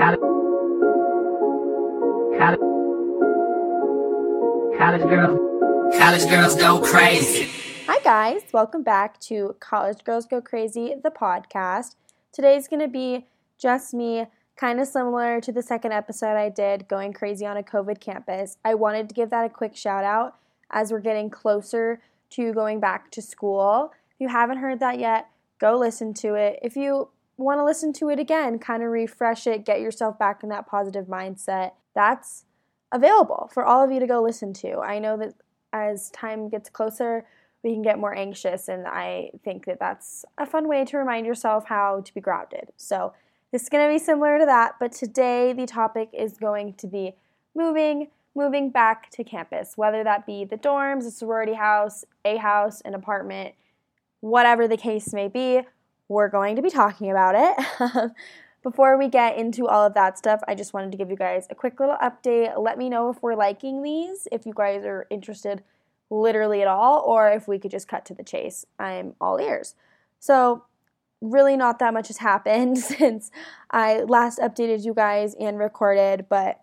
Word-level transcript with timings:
College, 0.00 0.18
girls, 5.02 5.38
college 5.98 6.26
girls 6.26 6.56
go 6.56 6.80
crazy. 6.80 7.50
Hi, 7.86 7.98
guys. 8.02 8.40
Welcome 8.50 8.82
back 8.82 9.20
to 9.20 9.56
College 9.60 10.02
Girls 10.04 10.24
Go 10.24 10.40
Crazy, 10.40 10.94
the 11.02 11.10
podcast. 11.10 11.96
Today's 12.32 12.66
going 12.66 12.80
to 12.80 12.88
be 12.88 13.26
just 13.58 13.92
me, 13.92 14.24
kind 14.56 14.80
of 14.80 14.88
similar 14.88 15.38
to 15.42 15.52
the 15.52 15.62
second 15.62 15.92
episode 15.92 16.34
I 16.34 16.48
did, 16.48 16.88
going 16.88 17.12
crazy 17.12 17.44
on 17.44 17.58
a 17.58 17.62
COVID 17.62 18.00
campus. 18.00 18.56
I 18.64 18.76
wanted 18.76 19.06
to 19.10 19.14
give 19.14 19.28
that 19.28 19.44
a 19.44 19.50
quick 19.50 19.76
shout 19.76 20.04
out 20.04 20.36
as 20.70 20.90
we're 20.92 21.00
getting 21.00 21.28
closer 21.28 22.00
to 22.30 22.54
going 22.54 22.80
back 22.80 23.10
to 23.10 23.20
school. 23.20 23.92
If 24.14 24.20
you 24.20 24.28
haven't 24.28 24.58
heard 24.58 24.80
that 24.80 24.98
yet, 24.98 25.28
go 25.58 25.76
listen 25.76 26.14
to 26.14 26.36
it. 26.36 26.58
If 26.62 26.74
you 26.74 27.10
want 27.44 27.58
to 27.58 27.64
listen 27.64 27.92
to 27.94 28.08
it 28.10 28.18
again, 28.18 28.58
kind 28.58 28.82
of 28.82 28.90
refresh 28.90 29.46
it, 29.46 29.64
get 29.64 29.80
yourself 29.80 30.18
back 30.18 30.42
in 30.42 30.48
that 30.50 30.66
positive 30.66 31.06
mindset, 31.06 31.72
that's 31.94 32.44
available 32.92 33.50
for 33.52 33.64
all 33.64 33.84
of 33.84 33.90
you 33.90 34.00
to 34.00 34.06
go 34.06 34.22
listen 34.22 34.52
to. 34.52 34.78
I 34.78 34.98
know 34.98 35.16
that 35.16 35.34
as 35.72 36.10
time 36.10 36.48
gets 36.48 36.68
closer, 36.68 37.24
we 37.62 37.72
can 37.72 37.82
get 37.82 37.98
more 37.98 38.14
anxious, 38.14 38.68
and 38.68 38.86
I 38.86 39.30
think 39.44 39.66
that 39.66 39.78
that's 39.78 40.24
a 40.38 40.46
fun 40.46 40.66
way 40.66 40.84
to 40.86 40.96
remind 40.96 41.26
yourself 41.26 41.66
how 41.66 42.00
to 42.00 42.14
be 42.14 42.20
grounded. 42.20 42.70
So, 42.76 43.12
this 43.52 43.62
is 43.64 43.68
going 43.68 43.86
to 43.86 43.92
be 43.92 43.98
similar 43.98 44.38
to 44.38 44.46
that, 44.46 44.76
but 44.78 44.92
today 44.92 45.52
the 45.52 45.66
topic 45.66 46.10
is 46.12 46.38
going 46.38 46.74
to 46.74 46.86
be 46.86 47.16
moving, 47.54 48.08
moving 48.36 48.70
back 48.70 49.10
to 49.10 49.24
campus, 49.24 49.72
whether 49.76 50.04
that 50.04 50.24
be 50.24 50.44
the 50.44 50.56
dorms, 50.56 51.04
a 51.04 51.10
sorority 51.10 51.54
house, 51.54 52.04
a 52.24 52.36
house, 52.36 52.80
an 52.82 52.94
apartment, 52.94 53.56
whatever 54.20 54.68
the 54.68 54.76
case 54.76 55.12
may 55.12 55.26
be, 55.26 55.62
we're 56.10 56.28
going 56.28 56.56
to 56.56 56.62
be 56.62 56.70
talking 56.70 57.10
about 57.10 57.34
it. 57.36 58.10
Before 58.62 58.98
we 58.98 59.08
get 59.08 59.38
into 59.38 59.68
all 59.68 59.86
of 59.86 59.94
that 59.94 60.18
stuff, 60.18 60.40
I 60.46 60.54
just 60.54 60.74
wanted 60.74 60.90
to 60.90 60.98
give 60.98 61.08
you 61.08 61.16
guys 61.16 61.46
a 61.48 61.54
quick 61.54 61.80
little 61.80 61.96
update. 61.96 62.52
Let 62.58 62.76
me 62.76 62.90
know 62.90 63.08
if 63.08 63.22
we're 63.22 63.36
liking 63.36 63.82
these, 63.82 64.28
if 64.30 64.44
you 64.44 64.52
guys 64.54 64.84
are 64.84 65.06
interested 65.08 65.62
literally 66.10 66.60
at 66.60 66.68
all, 66.68 67.02
or 67.06 67.30
if 67.30 67.46
we 67.46 67.58
could 67.58 67.70
just 67.70 67.88
cut 67.88 68.04
to 68.06 68.14
the 68.14 68.24
chase. 68.24 68.66
I'm 68.78 69.14
all 69.20 69.40
ears. 69.40 69.76
So, 70.18 70.64
really, 71.22 71.56
not 71.56 71.78
that 71.78 71.94
much 71.94 72.08
has 72.08 72.18
happened 72.18 72.78
since 72.78 73.30
I 73.70 74.02
last 74.02 74.40
updated 74.40 74.84
you 74.84 74.92
guys 74.92 75.34
and 75.38 75.58
recorded, 75.58 76.26
but 76.28 76.60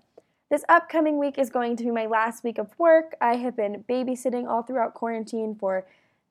this 0.52 0.66
upcoming 0.68 1.18
week 1.18 1.38
is 1.38 1.50
going 1.50 1.78
to 1.78 1.84
be 1.86 1.92
my 1.92 2.06
last 2.06 2.44
week 2.44 2.58
of 2.58 2.78
work. 2.78 3.16
I 3.22 3.38
have 3.38 3.56
been 3.56 3.86
babysitting 3.90 4.46
all 4.48 4.62
throughout 4.62 4.94
quarantine 4.94 5.56
for 5.56 5.86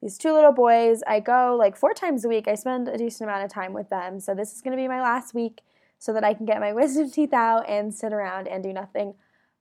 these 0.07 0.19
two 0.19 0.33
little 0.33 0.53
boys. 0.53 1.03
I 1.05 1.19
go 1.19 1.57
like 1.59 1.77
four 1.77 1.93
times 1.93 2.25
a 2.25 2.29
week. 2.29 2.47
I 2.47 2.55
spend 2.55 2.87
a 2.87 2.97
decent 2.97 3.29
amount 3.29 3.45
of 3.45 3.51
time 3.51 3.73
with 3.73 3.91
them. 3.91 4.21
So 4.21 4.37
this 4.37 4.55
is 4.55 4.63
going 4.63 4.71
to 4.71 4.81
be 4.81 4.87
my 4.87 5.03
last 5.03 5.35
week 5.35 5.63
so 5.99 6.13
that 6.13 6.23
I 6.23 6.33
can 6.33 6.47
get 6.47 6.61
my 6.61 6.73
wisdom 6.81 7.11
teeth 7.11 7.33
out 7.33 7.69
and 7.69 7.93
sit 7.93 8.13
around 8.13 8.47
and 8.47 8.63
do 8.63 8.73
nothing 8.73 9.15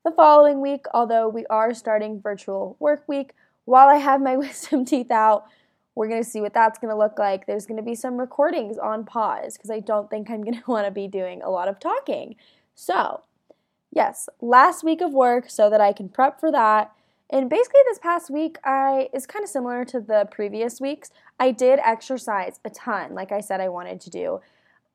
the 0.03 0.11
following 0.11 0.61
week. 0.61 0.85
Although 0.93 1.29
we 1.29 1.47
are 1.47 1.73
starting 1.73 2.21
virtual 2.21 2.77
work 2.79 3.05
week 3.07 3.33
while 3.65 3.87
I 3.87 3.95
have 3.95 4.21
my 4.21 4.37
wisdom 4.45 4.85
teeth 4.85 5.09
out. 5.09 5.45
We're 5.95 6.09
going 6.09 6.23
to 6.23 6.29
see 6.29 6.41
what 6.41 6.53
that's 6.53 6.77
going 6.77 6.91
to 6.91 6.97
look 6.97 7.17
like. 7.17 7.47
There's 7.47 7.65
going 7.65 7.77
to 7.77 7.83
be 7.83 7.95
some 7.95 8.17
recordings 8.17 8.77
on 8.77 9.03
pause 9.03 9.57
because 9.57 9.71
I 9.71 9.79
don't 9.79 10.11
think 10.11 10.29
I'm 10.29 10.43
going 10.43 10.61
to 10.61 10.71
want 10.71 10.85
to 10.85 10.91
be 10.91 11.07
doing 11.07 11.41
a 11.41 11.49
lot 11.49 11.67
of 11.67 11.79
talking. 11.79 12.35
So, 12.75 13.23
yes, 13.91 14.29
last 14.41 14.83
week 14.83 15.01
of 15.01 15.11
work 15.11 15.49
so 15.49 15.71
that 15.71 15.81
I 15.81 15.91
can 15.91 16.07
prep 16.07 16.39
for 16.39 16.51
that. 16.51 16.91
And 17.29 17.49
basically, 17.49 17.81
this 17.89 17.99
past 17.99 18.29
week, 18.29 18.57
I 18.63 19.09
is 19.13 19.25
kind 19.25 19.43
of 19.43 19.49
similar 19.49 19.83
to 19.85 19.99
the 19.99 20.27
previous 20.29 20.79
weeks. 20.79 21.09
I 21.39 21.51
did 21.51 21.79
exercise 21.79 22.59
a 22.63 22.69
ton, 22.69 23.15
like 23.15 23.31
I 23.31 23.39
said 23.39 23.61
I 23.61 23.69
wanted 23.69 23.99
to 24.01 24.09
do 24.09 24.41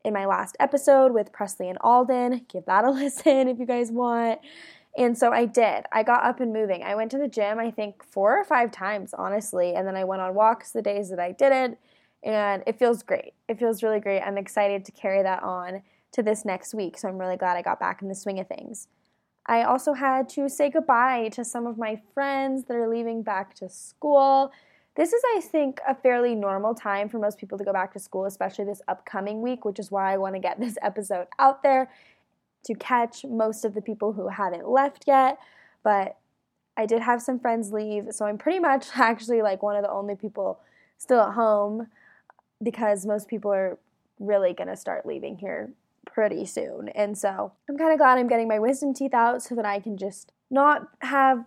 in 0.05 0.15
my 0.15 0.27
last 0.27 0.57
episode 0.61 1.13
with 1.13 1.33
Presley 1.33 1.69
and 1.69 1.79
Alden. 1.81 2.47
Give 2.49 2.65
that 2.67 2.85
a 2.85 2.91
listen 2.91 3.49
if 3.49 3.59
you 3.59 3.67
guys 3.67 3.91
want. 3.91 4.41
And 4.97 5.17
so 5.17 5.33
I 5.33 5.45
did. 5.45 5.85
I 5.93 6.03
got 6.03 6.25
up 6.25 6.41
and 6.41 6.53
moving. 6.53 6.83
I 6.83 6.95
went 6.95 7.11
to 7.13 7.19
the 7.19 7.29
gym, 7.29 7.59
I 7.59 7.71
think, 7.71 8.05
four 8.05 8.37
or 8.37 8.45
five 8.45 8.73
times, 8.73 9.15
honestly. 9.15 9.75
And 9.75 9.87
then 9.87 9.97
I 9.97 10.05
went 10.05 10.21
on 10.21 10.35
walks 10.35 10.73
the 10.73 10.83
days 10.83 11.11
that 11.11 11.21
I 11.21 11.33
didn't. 11.33 11.79
And 12.23 12.63
it 12.67 12.79
feels 12.79 13.03
great. 13.03 13.35
It 13.49 13.59
feels 13.59 13.83
really 13.83 14.01
great. 14.01 14.21
I'm 14.21 14.37
excited 14.37 14.85
to 14.85 14.93
carry 14.93 15.23
that 15.23 15.43
on 15.43 15.83
to 16.13 16.23
this 16.23 16.45
next 16.45 16.75
week. 16.75 16.99
So 16.99 17.09
I'm 17.09 17.19
really 17.19 17.37
glad 17.37 17.57
I 17.57 17.63
got 17.63 17.79
back 17.79 18.03
in 18.03 18.09
the 18.09 18.15
swing 18.15 18.41
of 18.41 18.49
things. 18.49 18.89
I 19.47 19.63
also 19.63 19.95
had 19.95 20.29
to 20.31 20.49
say 20.49 20.71
goodbye 20.71 21.31
to 21.33 21.45
some 21.45 21.67
of 21.67 21.79
my 21.79 22.01
friends 22.15 22.65
that 22.65 22.77
are 22.77 22.89
leaving 22.89 23.23
back 23.23 23.55
to 23.55 23.69
school. 23.69 24.53
This 24.97 25.13
is, 25.13 25.23
I 25.37 25.41
think, 25.41 25.81
a 25.89 25.95
fairly 25.95 26.35
normal 26.35 26.75
time 26.75 27.09
for 27.09 27.19
most 27.19 27.39
people 27.39 27.57
to 27.59 27.65
go 27.65 27.73
back 27.73 27.93
to 27.95 27.99
school, 27.99 28.27
especially 28.27 28.65
this 28.65 28.83
upcoming 28.87 29.41
week, 29.41 29.65
which 29.65 29.79
is 29.79 29.91
why 29.91 30.13
I 30.13 30.19
want 30.19 30.35
to 30.35 30.41
get 30.41 30.61
this 30.61 30.77
episode 30.83 31.27
out 31.39 31.63
there 31.63 31.91
to 32.65 32.75
catch 32.75 33.25
most 33.25 33.65
of 33.65 33.75
the 33.75 33.81
people 33.81 34.13
who 34.13 34.29
haven't 34.29 34.69
left 34.69 35.05
yet. 35.07 35.39
But 35.83 36.17
I 36.77 36.87
did 36.87 37.03
have 37.03 37.23
some 37.23 37.39
friends 37.39 37.73
leave, 37.73 38.09
so 38.11 38.27
I'm 38.27 38.39
pretty 38.39 38.59
much 38.59 38.89
actually 38.95 39.43
like 39.43 39.63
one 39.63 39.77
of 39.77 39.83
the 39.83 39.91
only 39.91 40.15
people 40.15 40.61
still 40.99 41.21
at 41.21 41.35
home 41.35 41.89
because 42.63 43.07
most 43.07 43.27
people 43.27 43.53
are 43.53 43.79
really 44.19 44.53
going 44.53 44.69
to 44.69 44.77
start 44.77 45.07
leaving 45.07 45.39
here 45.39 45.71
pretty 46.13 46.45
soon. 46.45 46.89
And 46.91 47.17
so 47.17 47.53
I'm 47.69 47.77
kind 47.77 47.93
of 47.93 47.99
glad 47.99 48.19
I'm 48.19 48.29
getting 48.29 48.49
my 48.49 48.59
wisdom 48.59 48.95
teeth 48.95 49.15
out 49.15 49.43
so 49.43 49.55
that 49.55 49.65
I 49.65 49.81
can 49.81 49.97
just 49.97 50.33
not 50.51 50.89
have 51.01 51.45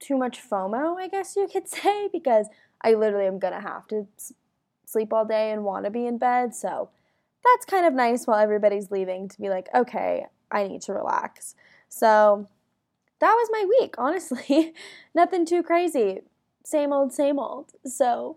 too 0.00 0.16
much 0.16 0.40
FOMO, 0.40 0.96
I 0.98 1.08
guess 1.08 1.36
you 1.36 1.48
could 1.50 1.68
say, 1.68 2.08
because 2.12 2.48
I 2.82 2.94
literally 2.94 3.26
am 3.26 3.38
going 3.38 3.54
to 3.54 3.60
have 3.60 3.86
to 3.88 4.06
sleep 4.86 5.12
all 5.12 5.24
day 5.24 5.50
and 5.50 5.64
want 5.64 5.84
to 5.84 5.90
be 5.90 6.06
in 6.06 6.18
bed. 6.18 6.54
So 6.54 6.90
that's 7.44 7.64
kind 7.64 7.86
of 7.86 7.94
nice 7.94 8.26
while 8.26 8.38
everybody's 8.38 8.90
leaving 8.90 9.28
to 9.28 9.40
be 9.40 9.48
like, 9.48 9.68
okay, 9.74 10.26
I 10.50 10.66
need 10.66 10.82
to 10.82 10.92
relax. 10.92 11.54
So 11.88 12.48
that 13.20 13.32
was 13.32 13.48
my 13.50 13.66
week, 13.80 13.94
honestly. 13.98 14.74
Nothing 15.14 15.46
too 15.46 15.62
crazy. 15.62 16.20
Same 16.64 16.92
old, 16.92 17.12
same 17.12 17.38
old. 17.38 17.72
So 17.84 18.36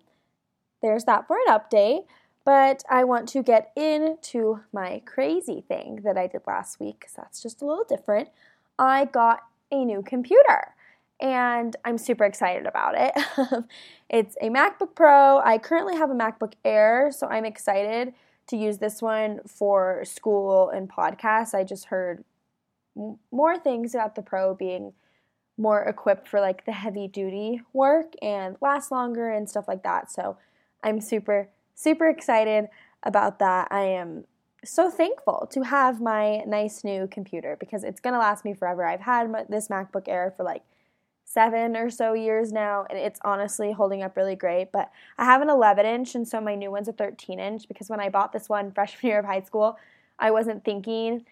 there's 0.81 1.05
that 1.05 1.27
for 1.27 1.37
an 1.47 1.53
update. 1.53 2.05
But 2.45 2.83
I 2.89 3.03
want 3.03 3.27
to 3.29 3.43
get 3.43 3.71
into 3.75 4.61
my 4.73 5.01
crazy 5.05 5.63
thing 5.67 6.01
that 6.03 6.17
I 6.17 6.27
did 6.27 6.41
last 6.47 6.79
week 6.79 6.99
because 6.99 7.13
that's 7.13 7.41
just 7.41 7.61
a 7.61 7.65
little 7.65 7.83
different. 7.83 8.29
I 8.77 9.05
got 9.05 9.43
a 9.71 9.85
new 9.85 10.01
computer 10.01 10.73
and 11.19 11.75
I'm 11.83 11.97
super 11.97 12.23
excited 12.23 12.65
about 12.65 12.95
it. 12.97 13.65
it's 14.09 14.35
a 14.41 14.49
MacBook 14.49 14.95
Pro. 14.95 15.39
I 15.39 15.57
currently 15.57 15.97
have 15.97 16.09
a 16.09 16.15
MacBook 16.15 16.53
Air, 16.63 17.11
so 17.11 17.27
I'm 17.27 17.45
excited 17.45 18.13
to 18.47 18.57
use 18.57 18.77
this 18.77 19.01
one 19.01 19.41
for 19.45 20.03
school 20.05 20.69
and 20.69 20.89
podcasts. 20.89 21.53
I 21.53 21.63
just 21.63 21.85
heard 21.85 22.23
more 23.31 23.57
things 23.57 23.93
about 23.93 24.15
the 24.15 24.21
Pro 24.21 24.55
being 24.55 24.93
more 25.57 25.83
equipped 25.83 26.27
for 26.27 26.39
like 26.39 26.65
the 26.65 26.71
heavy 26.71 27.07
duty 27.07 27.61
work 27.73 28.13
and 28.21 28.55
last 28.61 28.91
longer 28.91 29.29
and 29.29 29.49
stuff 29.49 29.67
like 29.67 29.83
that. 29.83 30.09
So 30.09 30.37
I'm 30.83 31.01
super 31.01 31.49
super 31.79 32.09
excited 32.09 32.67
about 33.03 33.39
that. 33.39 33.69
I 33.71 33.83
am 33.83 34.25
so 34.65 34.89
thankful 34.89 35.47
to 35.51 35.61
have 35.61 36.01
my 36.01 36.39
nice 36.39 36.83
new 36.83 37.07
computer 37.07 37.55
because 37.57 37.85
it's 37.85 38.01
going 38.01 38.13
to 38.13 38.19
last 38.19 38.43
me 38.43 38.53
forever. 38.53 38.85
I've 38.85 38.99
had 38.99 39.33
this 39.47 39.69
MacBook 39.69 40.09
Air 40.09 40.33
for 40.35 40.43
like 40.43 40.63
seven 41.23 41.77
or 41.77 41.89
so 41.89 42.11
years 42.13 42.51
now, 42.51 42.85
and 42.89 42.99
it's 42.99 43.21
honestly 43.23 43.71
holding 43.71 44.03
up 44.03 44.17
really 44.17 44.35
great. 44.35 44.73
But 44.73 44.91
I 45.17 45.23
have 45.23 45.41
an 45.41 45.49
11 45.49 45.85
inch, 45.85 46.15
and 46.15 46.27
so 46.27 46.41
my 46.41 46.53
new 46.53 46.69
one's 46.69 46.89
a 46.89 46.93
13 46.93 47.39
inch 47.39 47.67
because 47.69 47.89
when 47.89 48.01
I 48.01 48.09
bought 48.09 48.33
this 48.33 48.49
one 48.49 48.71
freshman 48.75 49.09
year 49.09 49.19
of 49.19 49.25
high 49.25 49.41
school, 49.41 49.77
I 50.17 50.31
wasn't 50.31 50.65
thinking 50.65 51.25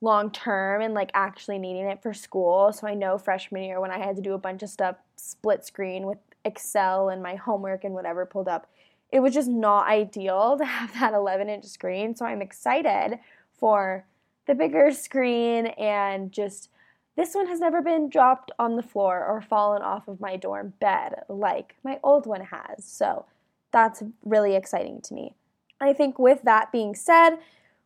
long 0.00 0.30
term 0.30 0.80
and 0.80 0.94
like 0.94 1.10
actually 1.12 1.58
needing 1.58 1.86
it 1.86 2.02
for 2.02 2.14
school. 2.14 2.72
So 2.72 2.86
I 2.86 2.94
know 2.94 3.18
freshman 3.18 3.62
year 3.62 3.78
when 3.78 3.90
I 3.90 3.98
had 3.98 4.16
to 4.16 4.22
do 4.22 4.32
a 4.32 4.38
bunch 4.38 4.62
of 4.62 4.70
stuff 4.70 4.96
split 5.16 5.66
screen 5.66 6.06
with 6.06 6.18
Excel 6.46 7.10
and 7.10 7.22
my 7.22 7.34
homework 7.34 7.84
and 7.84 7.94
whatever 7.94 8.24
pulled 8.24 8.48
up, 8.48 8.68
it 9.12 9.20
was 9.20 9.34
just 9.34 9.48
not 9.48 9.86
ideal 9.86 10.56
to 10.58 10.64
have 10.64 10.92
that 10.94 11.14
11 11.14 11.48
inch 11.48 11.66
screen. 11.66 12.16
So 12.16 12.24
I'm 12.24 12.42
excited 12.42 13.18
for 13.52 14.06
the 14.46 14.54
bigger 14.54 14.90
screen 14.90 15.66
and 15.66 16.32
just 16.32 16.68
this 17.14 17.34
one 17.34 17.46
has 17.46 17.60
never 17.60 17.82
been 17.82 18.08
dropped 18.08 18.50
on 18.58 18.76
the 18.76 18.82
floor 18.82 19.24
or 19.24 19.42
fallen 19.42 19.82
off 19.82 20.08
of 20.08 20.20
my 20.20 20.36
dorm 20.36 20.72
bed 20.80 21.22
like 21.28 21.76
my 21.84 22.00
old 22.02 22.26
one 22.26 22.40
has. 22.46 22.84
So 22.84 23.26
that's 23.70 24.02
really 24.24 24.56
exciting 24.56 25.00
to 25.02 25.14
me. 25.14 25.34
I 25.80 25.92
think 25.92 26.18
with 26.18 26.42
that 26.42 26.72
being 26.72 26.94
said, 26.94 27.36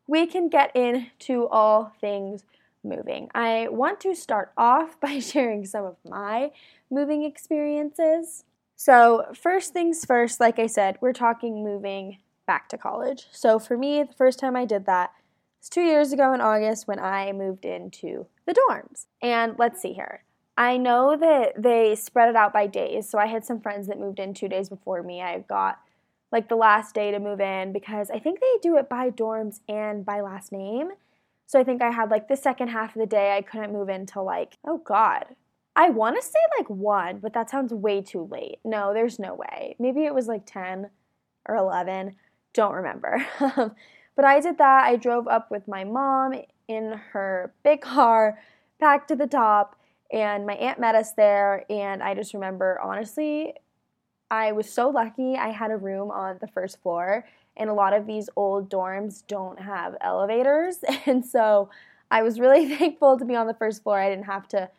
we 0.06 0.26
can 0.26 0.48
get 0.48 0.74
into 0.76 1.48
all 1.48 1.92
things 2.00 2.44
moving. 2.84 3.28
I 3.34 3.68
want 3.68 4.00
to 4.00 4.14
start 4.14 4.52
off 4.56 5.00
by 5.00 5.18
sharing 5.18 5.66
some 5.66 5.84
of 5.84 5.96
my 6.08 6.52
moving 6.90 7.24
experiences. 7.24 8.44
So, 8.76 9.24
first 9.34 9.72
things 9.72 10.04
first, 10.04 10.38
like 10.38 10.58
I 10.58 10.66
said, 10.66 10.98
we're 11.00 11.14
talking 11.14 11.64
moving 11.64 12.18
back 12.46 12.68
to 12.68 12.78
college. 12.78 13.26
So, 13.32 13.58
for 13.58 13.76
me, 13.76 14.02
the 14.02 14.12
first 14.12 14.38
time 14.38 14.54
I 14.54 14.66
did 14.66 14.86
that 14.86 15.12
was 15.60 15.68
two 15.70 15.82
years 15.82 16.12
ago 16.12 16.34
in 16.34 16.40
August 16.40 16.86
when 16.86 16.98
I 16.98 17.32
moved 17.32 17.64
into 17.64 18.26
the 18.44 18.54
dorms. 18.54 19.06
And 19.22 19.58
let's 19.58 19.80
see 19.80 19.94
here. 19.94 20.24
I 20.58 20.76
know 20.76 21.16
that 21.16 21.60
they 21.60 21.94
spread 21.94 22.28
it 22.28 22.36
out 22.36 22.52
by 22.52 22.66
days. 22.66 23.08
So, 23.08 23.18
I 23.18 23.26
had 23.26 23.44
some 23.46 23.60
friends 23.60 23.86
that 23.86 23.98
moved 23.98 24.20
in 24.20 24.34
two 24.34 24.48
days 24.48 24.68
before 24.68 25.02
me. 25.02 25.22
I 25.22 25.38
got 25.40 25.78
like 26.30 26.48
the 26.48 26.56
last 26.56 26.94
day 26.94 27.10
to 27.10 27.18
move 27.18 27.40
in 27.40 27.72
because 27.72 28.10
I 28.10 28.18
think 28.18 28.40
they 28.40 28.58
do 28.60 28.76
it 28.76 28.88
by 28.88 29.10
dorms 29.10 29.60
and 29.68 30.04
by 30.04 30.20
last 30.20 30.52
name. 30.52 30.90
So 31.46 31.60
I 31.60 31.64
think 31.64 31.80
I 31.80 31.92
had 31.92 32.10
like 32.10 32.28
the 32.28 32.36
second 32.36 32.68
half 32.68 32.96
of 32.96 33.00
the 33.00 33.06
day, 33.06 33.36
I 33.36 33.42
couldn't 33.42 33.72
move 33.72 33.88
in 33.88 34.06
till 34.06 34.24
like, 34.24 34.58
oh 34.64 34.78
God. 34.78 35.24
I 35.76 35.90
want 35.90 36.16
to 36.16 36.22
say 36.22 36.38
like 36.58 36.70
1, 36.70 37.18
but 37.18 37.34
that 37.34 37.50
sounds 37.50 37.72
way 37.72 38.00
too 38.00 38.26
late. 38.30 38.58
No, 38.64 38.94
there's 38.94 39.18
no 39.18 39.34
way. 39.34 39.76
Maybe 39.78 40.04
it 40.04 40.14
was 40.14 40.26
like 40.26 40.46
10 40.46 40.88
or 41.46 41.56
11. 41.56 42.16
Don't 42.54 42.72
remember. 42.72 43.24
but 44.16 44.24
I 44.24 44.40
did 44.40 44.56
that. 44.56 44.84
I 44.84 44.96
drove 44.96 45.28
up 45.28 45.50
with 45.50 45.68
my 45.68 45.84
mom 45.84 46.32
in 46.66 46.92
her 47.12 47.52
big 47.62 47.82
car, 47.82 48.38
back 48.80 49.06
to 49.08 49.14
the 49.16 49.26
top, 49.26 49.78
and 50.10 50.46
my 50.46 50.54
aunt 50.54 50.80
met 50.80 50.94
us 50.94 51.12
there. 51.12 51.66
And 51.70 52.02
I 52.02 52.14
just 52.14 52.32
remember, 52.32 52.80
honestly, 52.82 53.52
I 54.30 54.52
was 54.52 54.72
so 54.72 54.88
lucky 54.88 55.36
I 55.36 55.50
had 55.50 55.70
a 55.70 55.76
room 55.76 56.10
on 56.10 56.38
the 56.40 56.48
first 56.48 56.80
floor 56.82 57.26
and 57.56 57.70
a 57.70 57.74
lot 57.74 57.92
of 57.92 58.06
these 58.06 58.28
old 58.36 58.70
dorms 58.70 59.22
don't 59.26 59.60
have 59.60 59.96
elevators. 60.00 60.78
And 61.06 61.24
so 61.24 61.70
I 62.10 62.22
was 62.22 62.40
really 62.40 62.66
thankful 62.76 63.18
to 63.18 63.24
be 63.24 63.36
on 63.36 63.46
the 63.46 63.54
first 63.54 63.82
floor. 63.82 64.00
I 64.00 64.08
didn't 64.08 64.24
have 64.24 64.48
to 64.48 64.70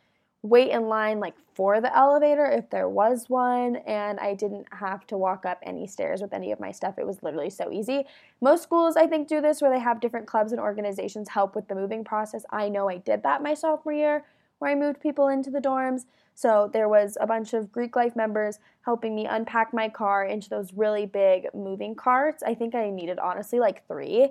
wait 0.43 0.71
in 0.71 0.87
line 0.87 1.19
like 1.19 1.35
for 1.53 1.81
the 1.81 1.95
elevator 1.97 2.45
if 2.45 2.69
there 2.69 2.87
was 2.87 3.25
one 3.27 3.77
and 3.87 4.19
I 4.19 4.35
didn't 4.35 4.67
have 4.71 5.07
to 5.07 5.17
walk 5.17 5.45
up 5.45 5.59
any 5.63 5.87
stairs 5.87 6.21
with 6.21 6.33
any 6.33 6.51
of 6.51 6.59
my 6.59 6.71
stuff. 6.71 6.99
It 6.99 7.07
was 7.07 7.23
literally 7.23 7.49
so 7.49 7.71
easy. 7.71 8.05
Most 8.41 8.63
schools 8.63 8.95
I 8.95 9.07
think 9.07 9.27
do 9.27 9.41
this 9.41 9.61
where 9.61 9.71
they 9.71 9.79
have 9.79 9.99
different 9.99 10.27
clubs 10.27 10.51
and 10.51 10.61
organizations 10.61 11.29
help 11.29 11.55
with 11.55 11.67
the 11.67 11.75
moving 11.75 12.03
process. 12.03 12.45
I 12.51 12.69
know 12.69 12.87
I 12.87 12.97
did 12.97 13.23
that 13.23 13.41
my 13.41 13.55
sophomore 13.55 13.93
year 13.93 14.25
where 14.59 14.71
I 14.71 14.75
moved 14.75 15.01
people 15.01 15.27
into 15.27 15.49
the 15.49 15.59
dorms. 15.59 16.05
So 16.35 16.69
there 16.71 16.87
was 16.87 17.17
a 17.19 17.27
bunch 17.27 17.53
of 17.53 17.71
Greek 17.71 17.95
life 17.95 18.15
members 18.15 18.59
helping 18.81 19.15
me 19.15 19.25
unpack 19.25 19.73
my 19.73 19.89
car 19.89 20.23
into 20.23 20.49
those 20.49 20.71
really 20.73 21.07
big 21.07 21.47
moving 21.53 21.95
carts. 21.95 22.43
I 22.43 22.53
think 22.53 22.75
I 22.75 22.91
needed 22.91 23.17
honestly 23.17 23.59
like 23.59 23.87
three. 23.87 24.29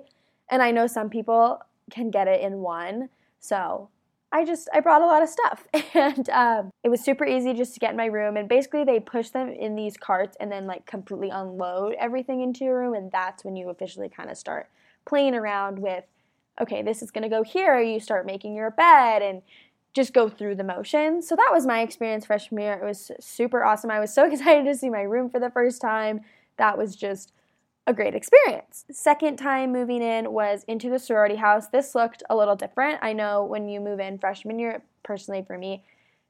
And 0.49 0.61
I 0.61 0.71
know 0.71 0.87
some 0.87 1.09
people 1.09 1.59
can 1.91 2.09
get 2.09 2.29
it 2.29 2.41
in 2.41 2.59
one. 2.59 3.09
So 3.39 3.89
I 4.31 4.43
just 4.43 4.67
I 4.73 4.81
brought 4.81 5.01
a 5.01 5.05
lot 5.05 5.23
of 5.23 5.29
stuff, 5.29 5.65
and 5.93 6.29
um, 6.29 6.71
it 6.83 6.89
was 6.89 7.01
super 7.01 7.25
easy 7.25 7.53
just 7.53 7.73
to 7.75 7.79
get 7.79 7.91
in 7.91 7.97
my 7.97 8.05
room. 8.05 8.35
And 8.37 8.49
basically, 8.49 8.83
they 8.83 8.99
push 8.99 9.29
them 9.29 9.49
in 9.49 9.75
these 9.75 9.95
carts 9.97 10.35
and 10.39 10.51
then 10.51 10.67
like 10.67 10.85
completely 10.85 11.29
unload 11.29 11.95
everything 11.99 12.41
into 12.41 12.65
your 12.65 12.79
room, 12.79 12.93
and 12.93 13.11
that's 13.11 13.45
when 13.45 13.55
you 13.55 13.69
officially 13.69 14.09
kind 14.09 14.29
of 14.29 14.37
start 14.37 14.69
playing 15.05 15.33
around 15.33 15.79
with, 15.79 16.03
okay, 16.59 16.81
this 16.81 17.01
is 17.01 17.11
gonna 17.11 17.29
go 17.29 17.43
here. 17.43 17.79
You 17.79 17.99
start 17.99 18.25
making 18.25 18.53
your 18.53 18.71
bed, 18.71 19.21
and 19.21 19.41
just 19.93 20.13
go 20.13 20.29
through 20.29 20.55
the 20.55 20.63
motions. 20.63 21.27
So 21.27 21.35
that 21.35 21.49
was 21.51 21.65
my 21.65 21.81
experience 21.81 22.25
freshman 22.25 22.61
year. 22.61 22.73
It 22.73 22.85
was 22.85 23.11
super 23.19 23.63
awesome. 23.63 23.89
I 23.89 23.99
was 23.99 24.13
so 24.13 24.25
excited 24.31 24.65
to 24.65 24.75
see 24.75 24.89
my 24.89 25.01
room 25.01 25.29
for 25.29 25.39
the 25.39 25.49
first 25.49 25.81
time. 25.81 26.21
That 26.57 26.77
was 26.77 26.95
just 26.95 27.31
a 27.87 27.93
great 27.93 28.13
experience. 28.13 28.83
Second 28.91 29.37
time 29.37 29.71
moving 29.71 30.01
in 30.01 30.33
was 30.33 30.65
into 30.67 30.89
the 30.89 30.99
sorority 30.99 31.37
house. 31.37 31.69
This 31.69 31.95
looked 31.95 32.21
a 32.29 32.35
little 32.35 32.55
different. 32.55 32.99
I 33.01 33.13
know 33.13 33.45
when 33.45 33.69
you 33.69 33.79
move 33.79 34.01
in 34.01 34.19
freshman 34.19 34.59
year, 34.59 34.83
personally 35.03 35.43
for 35.47 35.57
me, 35.57 35.83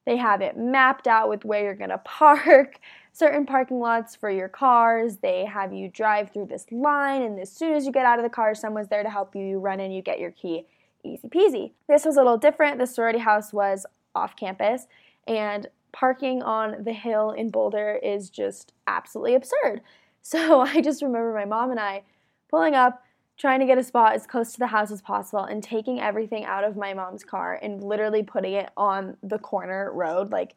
they 0.06 0.15
have 0.18 0.39
it 0.42 0.56
mapped 0.56 1.07
out 1.07 1.27
with 1.27 1.44
where 1.44 1.63
you're 1.63 1.88
to 1.88 1.98
park, 2.06 2.80
certain 3.12 3.45
parking 3.45 3.80
lots 3.80 4.15
for 4.15 4.30
your 4.30 4.48
cars. 4.48 5.18
They 5.18 5.45
have 5.45 5.74
you 5.74 5.89
drive 5.89 6.31
through 6.31 6.45
this 6.45 6.65
line, 6.71 7.24
and 7.24 7.39
as 7.39 7.51
soon 7.51 7.74
as 7.74 7.86
you 7.86 7.92
get 7.92 8.06
out 8.06 8.19
of 8.19 8.24
the 8.24 8.30
car, 8.30 8.53
someone's 8.53 8.88
there 8.88 9.03
to 9.03 9.10
help 9.10 9.36
you. 9.36 9.42
You 9.42 9.60
run 9.60 9.80
in, 9.80 9.92
you 9.92 10.01
get 10.01 10.19
your 10.19 10.31
key 10.31 10.65
easy 11.03 11.27
peasy. 11.27 11.71
This 11.88 12.06
was 12.06 12.15
a 12.15 12.19
little 12.19 12.38
different. 12.38 12.80
The 12.80 12.88
sorority 12.88 13.19
house 13.19 13.51
was 13.51 13.86
off 14.13 14.36
campus, 14.36 14.88
and 15.27 15.68
parking 15.92 16.44
on 16.44 16.83
the 16.83 16.94
hill 16.94 17.31
in 17.31 17.50
Boulder 17.50 18.00
is 18.03 18.30
just 18.30 18.74
absolutely 18.86 19.36
absurd. 19.36 19.81
So 20.27 20.59
I 20.62 20.81
just 20.81 21.01
remember 21.01 21.33
my 21.33 21.45
mom 21.45 21.71
and 21.71 21.79
I 21.79 22.03
pulling 22.50 22.75
up, 22.75 23.01
trying 23.38 23.62
to 23.62 23.65
get 23.65 23.77
a 23.77 23.83
spot 23.83 24.13
as 24.13 24.27
close 24.27 24.51
to 24.53 24.59
the 24.59 24.68
house 24.68 24.91
as 24.91 25.01
possible, 25.01 25.44
and 25.45 25.63
taking 25.63 26.01
everything 26.01 26.44
out 26.44 26.65
of 26.65 26.75
my 26.75 26.94
mom's 26.94 27.24
car 27.24 27.57
and 27.62 27.81
literally 27.81 28.24
putting 28.24 28.53
it 28.53 28.69
on 28.75 29.15
the 29.24 29.39
corner 29.39 29.91
road. 29.94 30.31
Like, 30.31 30.56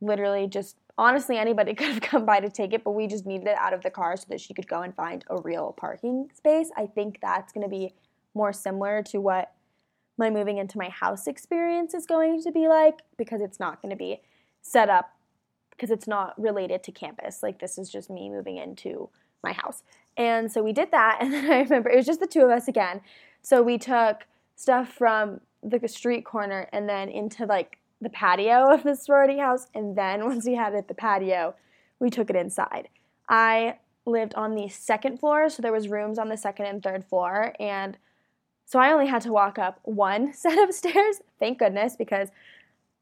literally, 0.00 0.48
just 0.48 0.76
honestly, 0.98 1.36
anybody 1.36 1.72
could 1.78 1.88
have 1.88 2.00
come 2.00 2.26
by 2.26 2.40
to 2.40 2.50
take 2.50 2.72
it, 2.72 2.82
but 2.82 2.92
we 2.92 3.06
just 3.06 3.24
needed 3.24 3.46
it 3.46 3.56
out 3.58 3.72
of 3.72 3.82
the 3.82 3.90
car 3.90 4.16
so 4.16 4.24
that 4.28 4.40
she 4.40 4.54
could 4.54 4.66
go 4.66 4.82
and 4.82 4.94
find 4.94 5.24
a 5.30 5.40
real 5.40 5.72
parking 5.78 6.28
space. 6.34 6.70
I 6.76 6.86
think 6.86 7.20
that's 7.22 7.52
going 7.52 7.64
to 7.64 7.70
be 7.70 7.94
more 8.34 8.52
similar 8.52 9.04
to 9.04 9.20
what 9.20 9.52
my 10.18 10.30
moving 10.30 10.58
into 10.58 10.78
my 10.78 10.88
house 10.88 11.28
experience 11.28 11.94
is 11.94 12.06
going 12.06 12.42
to 12.42 12.50
be 12.50 12.66
like 12.66 13.00
because 13.16 13.40
it's 13.40 13.60
not 13.60 13.80
going 13.80 13.90
to 13.90 13.96
be 13.96 14.20
set 14.62 14.88
up 14.88 15.12
because 15.82 15.90
it's 15.90 16.06
not 16.06 16.40
related 16.40 16.84
to 16.84 16.92
campus. 16.92 17.42
Like 17.42 17.58
this 17.58 17.76
is 17.76 17.90
just 17.90 18.08
me 18.08 18.30
moving 18.30 18.56
into 18.56 19.08
my 19.42 19.52
house. 19.52 19.82
And 20.16 20.50
so 20.50 20.62
we 20.62 20.72
did 20.72 20.92
that 20.92 21.18
and 21.20 21.32
then 21.32 21.50
I 21.50 21.62
remember 21.62 21.90
it 21.90 21.96
was 21.96 22.06
just 22.06 22.20
the 22.20 22.26
two 22.28 22.42
of 22.42 22.50
us 22.50 22.68
again. 22.68 23.00
So 23.42 23.62
we 23.62 23.78
took 23.78 24.28
stuff 24.54 24.92
from 24.92 25.40
the 25.60 25.88
street 25.88 26.24
corner 26.24 26.68
and 26.72 26.88
then 26.88 27.08
into 27.08 27.46
like 27.46 27.78
the 28.00 28.10
patio 28.10 28.72
of 28.72 28.84
the 28.84 28.94
sorority 28.94 29.38
house 29.38 29.66
and 29.74 29.96
then 29.98 30.24
once 30.24 30.46
we 30.46 30.54
had 30.54 30.72
it 30.72 30.76
at 30.76 30.88
the 30.88 30.94
patio, 30.94 31.56
we 31.98 32.10
took 32.10 32.30
it 32.30 32.36
inside. 32.36 32.88
I 33.28 33.78
lived 34.06 34.34
on 34.36 34.54
the 34.54 34.68
second 34.68 35.18
floor, 35.18 35.48
so 35.48 35.62
there 35.62 35.72
was 35.72 35.88
rooms 35.88 36.16
on 36.16 36.28
the 36.28 36.36
second 36.36 36.66
and 36.66 36.80
third 36.80 37.04
floor 37.04 37.54
and 37.58 37.98
so 38.66 38.78
I 38.78 38.92
only 38.92 39.08
had 39.08 39.22
to 39.22 39.32
walk 39.32 39.58
up 39.58 39.80
one 39.82 40.32
set 40.32 40.56
of 40.62 40.72
stairs, 40.72 41.20
thank 41.40 41.58
goodness, 41.58 41.96
because 41.96 42.28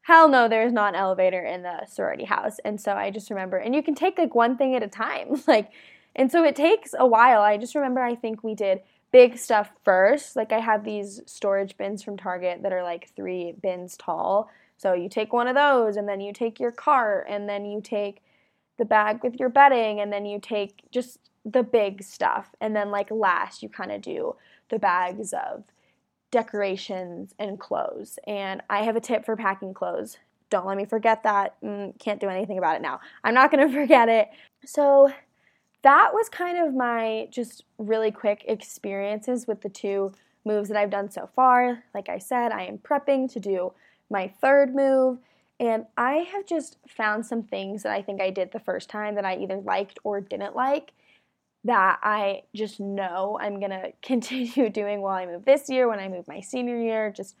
hell 0.01 0.27
no, 0.27 0.47
there's 0.47 0.73
not 0.73 0.93
an 0.93 0.99
elevator 0.99 1.43
in 1.43 1.63
the 1.63 1.85
sorority 1.85 2.25
house. 2.25 2.59
And 2.65 2.79
so 2.79 2.93
I 2.93 3.11
just 3.11 3.29
remember, 3.29 3.57
and 3.57 3.75
you 3.75 3.83
can 3.83 3.95
take 3.95 4.17
like 4.17 4.35
one 4.35 4.57
thing 4.57 4.75
at 4.75 4.83
a 4.83 4.87
time. 4.87 5.41
Like, 5.47 5.71
and 6.15 6.31
so 6.31 6.43
it 6.43 6.55
takes 6.55 6.93
a 6.97 7.07
while. 7.07 7.41
I 7.41 7.57
just 7.57 7.75
remember 7.75 8.01
I 8.01 8.15
think 8.15 8.43
we 8.43 8.53
did 8.53 8.81
big 9.11 9.37
stuff 9.37 9.71
first. 9.83 10.35
Like 10.35 10.51
I 10.51 10.59
have 10.59 10.83
these 10.83 11.21
storage 11.25 11.77
bins 11.77 12.03
from 12.03 12.17
Target 12.17 12.63
that 12.63 12.73
are 12.73 12.83
like 12.83 13.13
three 13.15 13.53
bins 13.61 13.97
tall. 13.97 14.49
So 14.77 14.93
you 14.93 15.09
take 15.09 15.31
one 15.31 15.47
of 15.47 15.55
those 15.55 15.95
and 15.97 16.07
then 16.07 16.21
you 16.21 16.33
take 16.33 16.59
your 16.59 16.71
cart 16.71 17.27
and 17.29 17.47
then 17.47 17.65
you 17.65 17.81
take 17.81 18.21
the 18.77 18.85
bag 18.85 19.23
with 19.23 19.39
your 19.39 19.49
bedding 19.49 19.99
and 19.99 20.11
then 20.11 20.25
you 20.25 20.39
take 20.39 20.83
just 20.91 21.19
the 21.45 21.63
big 21.63 22.03
stuff. 22.03 22.49
And 22.59 22.75
then 22.75 22.91
like 22.91 23.11
last 23.11 23.61
you 23.61 23.69
kind 23.69 23.91
of 23.91 24.01
do 24.01 24.35
the 24.69 24.79
bags 24.79 25.33
of 25.33 25.63
decorations 26.31 27.35
and 27.37 27.59
clothes. 27.59 28.17
And 28.25 28.61
I 28.69 28.83
have 28.83 28.95
a 28.95 29.01
tip 29.01 29.25
for 29.25 29.35
packing 29.35 29.73
clothes. 29.73 30.17
Don't 30.49 30.65
let 30.65 30.77
me 30.77 30.85
forget 30.85 31.23
that. 31.23 31.61
Mm, 31.61 31.97
can't 31.99 32.19
do 32.19 32.29
anything 32.29 32.57
about 32.57 32.77
it 32.77 32.81
now. 32.81 32.99
I'm 33.23 33.33
not 33.33 33.51
going 33.51 33.67
to 33.67 33.73
forget 33.73 34.09
it. 34.09 34.29
So 34.65 35.11
that 35.83 36.11
was 36.13 36.29
kind 36.29 36.57
of 36.57 36.73
my 36.73 37.27
just 37.31 37.63
really 37.77 38.11
quick 38.11 38.45
experiences 38.47 39.47
with 39.47 39.61
the 39.61 39.69
two 39.69 40.13
moves 40.45 40.69
that 40.69 40.77
I've 40.77 40.89
done 40.89 41.11
so 41.11 41.29
far. 41.35 41.83
Like 41.93 42.09
I 42.09 42.17
said, 42.17 42.51
I 42.51 42.63
am 42.63 42.77
prepping 42.77 43.31
to 43.33 43.39
do 43.39 43.73
my 44.09 44.31
third 44.41 44.73
move. 44.73 45.19
And 45.59 45.85
I 45.95 46.27
have 46.31 46.45
just 46.47 46.77
found 46.87 47.25
some 47.25 47.43
things 47.43 47.83
that 47.83 47.91
I 47.91 48.01
think 48.01 48.19
I 48.19 48.31
did 48.31 48.51
the 48.51 48.59
first 48.59 48.89
time 48.89 49.15
that 49.15 49.25
I 49.25 49.37
either 49.37 49.57
liked 49.57 49.99
or 50.03 50.19
didn't 50.19 50.55
like 50.55 50.91
that 51.63 51.99
I 52.01 52.43
just 52.55 52.79
know 52.79 53.37
I'm 53.39 53.59
going 53.59 53.71
to 53.81 53.93
continue 54.01 54.69
doing 54.69 55.01
while 55.01 55.15
I 55.15 55.25
move 55.25 55.45
this 55.45 55.69
year, 55.69 55.87
when 55.87 55.99
I 55.99 56.07
move 56.07 56.27
my 56.27 56.41
senior 56.41 56.77
year, 56.77 57.11
just 57.11 57.35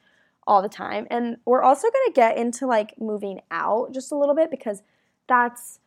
all 0.47 0.61
the 0.61 0.69
time. 0.69 1.07
And 1.09 1.37
we're 1.45 1.61
also 1.61 1.87
going 1.87 2.07
to 2.07 2.13
get 2.13 2.37
into 2.37 2.65
like 2.65 2.99
moving 2.99 3.41
out 3.51 3.93
just 3.93 4.11
a 4.11 4.15
little 4.15 4.35
bit 4.35 4.49
because 4.49 4.81
that's 5.27 5.79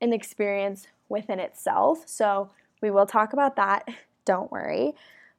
an 0.00 0.12
experience 0.12 0.86
within 1.08 1.40
itself. 1.40 2.04
So 2.06 2.50
we 2.80 2.90
will 2.90 3.06
talk 3.06 3.32
about 3.32 3.56
that. 3.56 3.88
Don't 4.24 4.50
worry. 4.50 4.92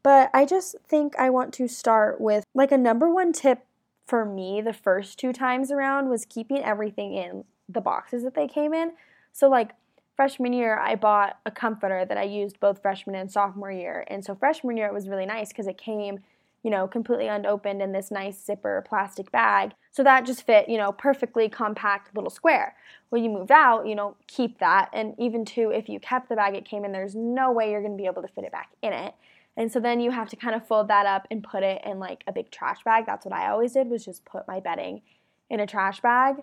But 0.03 0.29
I 0.33 0.45
just 0.45 0.75
think 0.87 1.15
I 1.17 1.29
want 1.29 1.53
to 1.55 1.67
start 1.67 2.21
with 2.21 2.45
like 2.53 2.71
a 2.71 2.77
number 2.77 3.09
one 3.09 3.33
tip 3.33 3.65
for 4.05 4.23
me 4.23 4.61
the 4.61 4.73
first 4.73 5.19
two 5.19 5.33
times 5.33 5.69
around 5.69 6.07
was 6.07 6.25
keeping 6.25 6.63
everything 6.63 7.13
in 7.13 7.43
the 7.67 7.81
boxes 7.81 8.23
that 8.23 8.33
they 8.33 8.47
came 8.47 8.73
in. 8.73 8.93
So, 9.33 9.49
like, 9.49 9.71
freshman 10.17 10.51
year, 10.51 10.77
I 10.77 10.95
bought 10.95 11.37
a 11.45 11.51
comforter 11.51 12.03
that 12.03 12.17
I 12.17 12.23
used 12.23 12.59
both 12.59 12.81
freshman 12.81 13.15
and 13.15 13.31
sophomore 13.31 13.71
year. 13.71 14.03
And 14.07 14.25
so 14.25 14.35
freshman 14.35 14.75
year, 14.75 14.87
it 14.87 14.93
was 14.93 15.07
really 15.07 15.27
nice 15.27 15.49
because 15.49 15.67
it 15.67 15.77
came, 15.77 16.19
you 16.63 16.71
know, 16.71 16.87
completely 16.87 17.27
unopened 17.27 17.83
in 17.83 17.91
this 17.91 18.09
nice 18.09 18.43
zipper 18.43 18.83
plastic 18.89 19.31
bag. 19.31 19.73
So 19.91 20.03
that 20.03 20.25
just 20.25 20.43
fit, 20.43 20.67
you 20.67 20.77
know, 20.77 20.91
perfectly 20.91 21.47
compact 21.47 22.15
little 22.15 22.31
square. 22.31 22.75
When 23.09 23.23
you 23.23 23.29
moved 23.29 23.51
out, 23.51 23.87
you 23.87 23.93
know, 23.93 24.17
keep 24.25 24.57
that. 24.57 24.89
And 24.91 25.13
even 25.19 25.45
too, 25.45 25.69
if 25.69 25.87
you 25.87 25.99
kept 25.99 26.29
the 26.29 26.35
bag 26.35 26.55
it 26.55 26.65
came 26.65 26.83
in, 26.83 26.91
there's 26.91 27.15
no 27.15 27.51
way 27.51 27.69
you're 27.69 27.81
going 27.81 27.95
to 27.95 28.01
be 28.01 28.07
able 28.07 28.23
to 28.23 28.27
fit 28.27 28.43
it 28.43 28.51
back 28.51 28.71
in 28.81 28.93
it. 28.93 29.13
And 29.55 29.71
so 29.71 29.79
then 29.79 29.99
you 29.99 30.11
have 30.11 30.29
to 30.29 30.35
kind 30.35 30.55
of 30.55 30.67
fold 30.67 30.87
that 30.87 31.05
up 31.05 31.27
and 31.29 31.43
put 31.43 31.61
it 31.61 31.81
in 31.85 31.99
like 31.99 32.23
a 32.27 32.33
big 32.33 32.49
trash 32.49 32.83
bag. 32.83 33.05
That's 33.05 33.25
what 33.25 33.33
I 33.33 33.49
always 33.49 33.73
did 33.73 33.87
was 33.87 34.03
just 34.03 34.25
put 34.25 34.47
my 34.47 34.59
bedding 34.59 35.03
in 35.49 35.59
a 35.59 35.67
trash 35.67 36.01
bag 36.01 36.37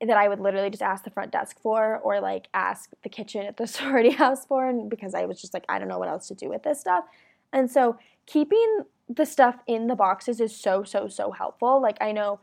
that 0.00 0.16
I 0.16 0.28
would 0.28 0.40
literally 0.40 0.70
just 0.70 0.82
ask 0.82 1.04
the 1.04 1.10
front 1.10 1.32
desk 1.32 1.58
for 1.60 1.98
or 1.98 2.20
like 2.20 2.48
ask 2.52 2.90
the 3.02 3.08
kitchen 3.08 3.46
at 3.46 3.56
the 3.56 3.66
sorority 3.66 4.10
house 4.10 4.44
for 4.44 4.68
and 4.68 4.90
because 4.90 5.14
I 5.14 5.24
was 5.24 5.40
just 5.40 5.54
like 5.54 5.64
I 5.68 5.78
don't 5.78 5.88
know 5.88 5.98
what 5.98 6.08
else 6.08 6.28
to 6.28 6.34
do 6.34 6.48
with 6.48 6.62
this 6.62 6.80
stuff. 6.80 7.04
And 7.52 7.70
so 7.70 7.96
keeping 8.26 8.80
the 9.08 9.24
stuff 9.24 9.56
in 9.66 9.86
the 9.86 9.94
boxes 9.94 10.40
is 10.40 10.54
so 10.54 10.82
so 10.82 11.08
so 11.08 11.30
helpful. 11.30 11.80
Like 11.80 11.96
I 12.00 12.12
know 12.12 12.40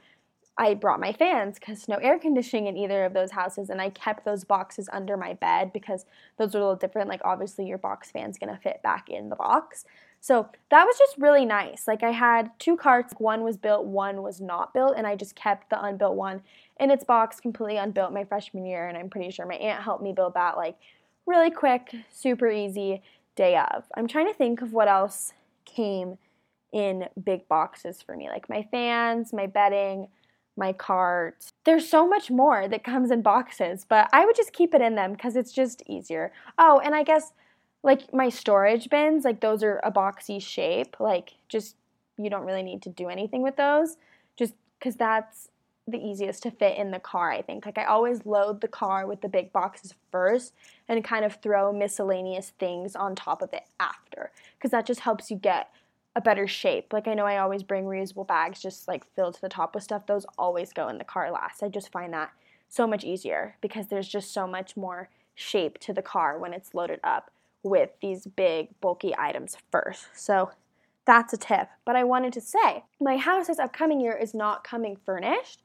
I 0.57 0.75
brought 0.75 1.00
my 1.00 1.13
fans 1.13 1.57
because 1.57 1.88
no 1.88 1.95
air 1.95 2.19
conditioning 2.19 2.67
in 2.67 2.77
either 2.77 3.05
of 3.05 3.13
those 3.13 3.31
houses, 3.31 3.69
and 3.69 3.81
I 3.81 3.89
kept 3.89 4.24
those 4.24 4.43
boxes 4.43 4.88
under 4.93 5.17
my 5.17 5.33
bed 5.33 5.74
because 5.74 6.05
those 6.38 6.53
are 6.53 6.60
a 6.60 6.62
little 6.62 6.75
different. 6.75 7.10
Like, 7.10 7.22
obviously, 7.25 7.65
your 7.65 7.79
box 7.79 8.12
fan's 8.12 8.38
gonna 8.38 8.60
fit 8.62 8.81
back 8.83 9.10
in 9.10 9.29
the 9.29 9.36
box. 9.36 9.86
So 10.24 10.48
that 10.69 10.86
was 10.86 10.98
just 10.98 11.17
really 11.17 11.43
nice. 11.43 11.86
Like 11.86 12.01
I 12.01 12.12
had 12.12 12.51
two 12.57 12.77
carts, 12.77 13.13
one 13.17 13.43
was 13.43 13.57
built, 13.57 13.86
one 13.86 14.22
was 14.22 14.39
not 14.39 14.74
built, 14.74 14.93
and 14.95 15.05
I 15.05 15.17
just 15.17 15.36
kept 15.36 15.69
the 15.69 15.83
unbuilt 15.83 16.15
one 16.15 16.43
in 16.79 16.91
its 16.91 17.03
box 17.03 17.41
completely 17.41 17.75
unbuilt 17.75 18.13
my 18.13 18.24
freshman 18.24 18.65
year, 18.65 18.88
and 18.88 18.98
I'm 18.98 19.10
pretty 19.10 19.31
sure 19.31 19.45
my 19.45 19.55
aunt 19.55 19.83
helped 19.83 20.01
me 20.01 20.13
build 20.13 20.36
that 20.36 20.55
like 20.55 20.77
really 21.25 21.51
quick, 21.51 21.93
super 22.10 22.50
easy 22.50 23.01
day 23.36 23.57
of. 23.57 23.83
I'm 23.98 24.07
trying 24.07 24.27
to 24.27 24.33
think 24.33 24.62
of 24.62 24.72
what 24.72 24.88
else 24.88 25.33
came 25.65 26.17
in 26.72 27.10
big 27.22 27.48
boxes 27.50 28.01
for 28.01 28.15
me, 28.15 28.29
like 28.29 28.48
my 28.48 28.65
fans, 28.72 29.33
my 29.33 29.45
bedding, 29.45 30.07
my 30.55 30.74
cart. 30.74 31.51
There's 31.63 31.89
so 31.89 32.07
much 32.07 32.29
more 32.29 32.67
that 32.67 32.83
comes 32.83 33.12
in 33.12 33.22
boxes, 33.22 33.86
but 33.88 34.10
I 34.13 34.25
would 34.25 34.36
just 34.36 34.53
keep 34.53 34.74
it 34.74 34.81
in 34.81 34.95
them 34.95 35.13
because 35.13 35.36
it's 35.36 35.51
just 35.51 35.81
easier. 35.88 36.31
Oh, 36.57 36.79
and 36.83 36.93
I 36.93 37.03
guess 37.03 37.33
like 37.81 38.13
my 38.13 38.29
storage 38.29 38.89
bins, 38.89 39.25
like 39.25 39.41
those 39.41 39.63
are 39.63 39.79
a 39.83 39.91
boxy 39.91 40.41
shape. 40.41 40.95
Like 41.00 41.33
just 41.50 41.75
you 42.17 42.29
don't 42.29 42.45
really 42.45 42.63
need 42.63 42.81
to 42.83 42.89
do 42.89 43.10
anything 43.10 43.41
with 43.41 43.55
those, 43.55 43.98
just 44.36 44.53
because 44.79 44.95
that's 44.95 45.50
the 45.88 45.98
easiest 45.98 46.43
to 46.43 46.51
fit 46.51 46.77
in 46.77 46.91
the 46.91 47.00
car, 47.00 47.31
I 47.31 47.41
think. 47.41 47.65
Like 47.65 47.77
I 47.77 47.86
always 47.86 48.25
load 48.25 48.62
the 48.62 48.67
car 48.67 49.05
with 49.05 49.22
the 49.22 49.27
big 49.27 49.51
boxes 49.51 49.93
first 50.12 50.53
and 50.88 51.03
kind 51.03 51.25
of 51.25 51.41
throw 51.41 51.74
miscellaneous 51.74 52.53
things 52.60 52.95
on 52.95 53.15
top 53.15 53.41
of 53.41 53.51
it 53.53 53.63
after 53.79 54.31
because 54.57 54.72
that 54.72 54.86
just 54.86 55.01
helps 55.01 55.29
you 55.29 55.38
get 55.38 55.69
a 56.15 56.22
better 56.22 56.48
shape. 56.48 56.93
Like 56.93 57.08
I 57.08 57.13
know 57.13 57.25
I 57.25 57.38
always 57.38 57.63
bring 57.63 57.86
reusable 57.86 58.27
bags 58.27 58.62
just 58.62 58.88
like 58.88 59.05
filled 59.15 59.36
to 59.36 59.41
the 59.41 59.50
top 59.50 59.74
with 59.74 59.84
stuff. 59.84 60.05
Those 60.05 60.25
always 60.38 60.72
go 60.74 60.88
in 60.89 60.98
the 60.98 61.03
car 61.03 61.32
last. 61.32 61.63
I 61.63 61.70
just 61.70 61.91
find 61.91 62.13
that 62.13 62.32
so 62.70 62.88
much 62.88 63.03
easier 63.03 63.55
because 63.62 63.88
there's 63.88 64.08
just 64.08 64.34
so 64.34 64.48
much 64.48 64.77
more 64.77 65.10
shape 65.36 65.79
to 65.79 65.93
the 65.93 66.01
car 66.01 66.38
when 66.38 66.53
it's 66.53 66.74
loaded 66.74 67.00
up 67.03 67.32
with 67.63 67.91
these 68.01 68.27
big, 68.27 68.70
bulky 68.82 69.15
items 69.17 69.58
first. 69.72 70.08
So 70.15 70.51
that's 71.05 71.34
a 71.34 71.38
tip. 71.38 71.70
But 71.86 71.96
I 71.96 72.03
wanted 72.03 72.34
to 72.34 72.41
say, 72.41 72.84
my 73.00 73.17
house 73.17 73.48
this 73.48 73.60
upcoming 73.60 74.00
year 74.00 74.15
is 74.15 74.34
not 74.34 74.63
coming 74.63 74.98
furnished. 75.05 75.62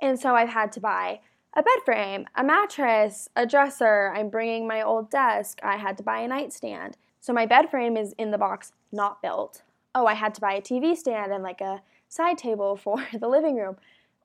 And 0.00 0.18
so 0.18 0.34
I've 0.34 0.50
had 0.50 0.72
to 0.72 0.80
buy 0.80 1.20
a 1.54 1.62
bed 1.62 1.80
frame, 1.84 2.26
a 2.36 2.44
mattress, 2.44 3.28
a 3.34 3.46
dresser. 3.46 4.12
I'm 4.14 4.28
bringing 4.28 4.66
my 4.66 4.82
old 4.82 5.10
desk. 5.10 5.58
I 5.62 5.76
had 5.76 5.96
to 5.98 6.04
buy 6.04 6.20
a 6.20 6.28
nightstand. 6.28 6.96
So 7.20 7.32
my 7.32 7.46
bed 7.46 7.70
frame 7.70 7.96
is 7.96 8.14
in 8.18 8.30
the 8.30 8.38
box, 8.38 8.72
not 8.92 9.20
built. 9.20 9.62
Oh, 9.94 10.06
I 10.06 10.14
had 10.14 10.34
to 10.34 10.40
buy 10.40 10.54
a 10.54 10.60
TV 10.60 10.96
stand 10.96 11.32
and 11.32 11.42
like 11.42 11.60
a 11.60 11.82
side 12.08 12.38
table 12.38 12.76
for 12.82 13.06
the 13.12 13.28
living 13.28 13.56
room. 13.56 13.76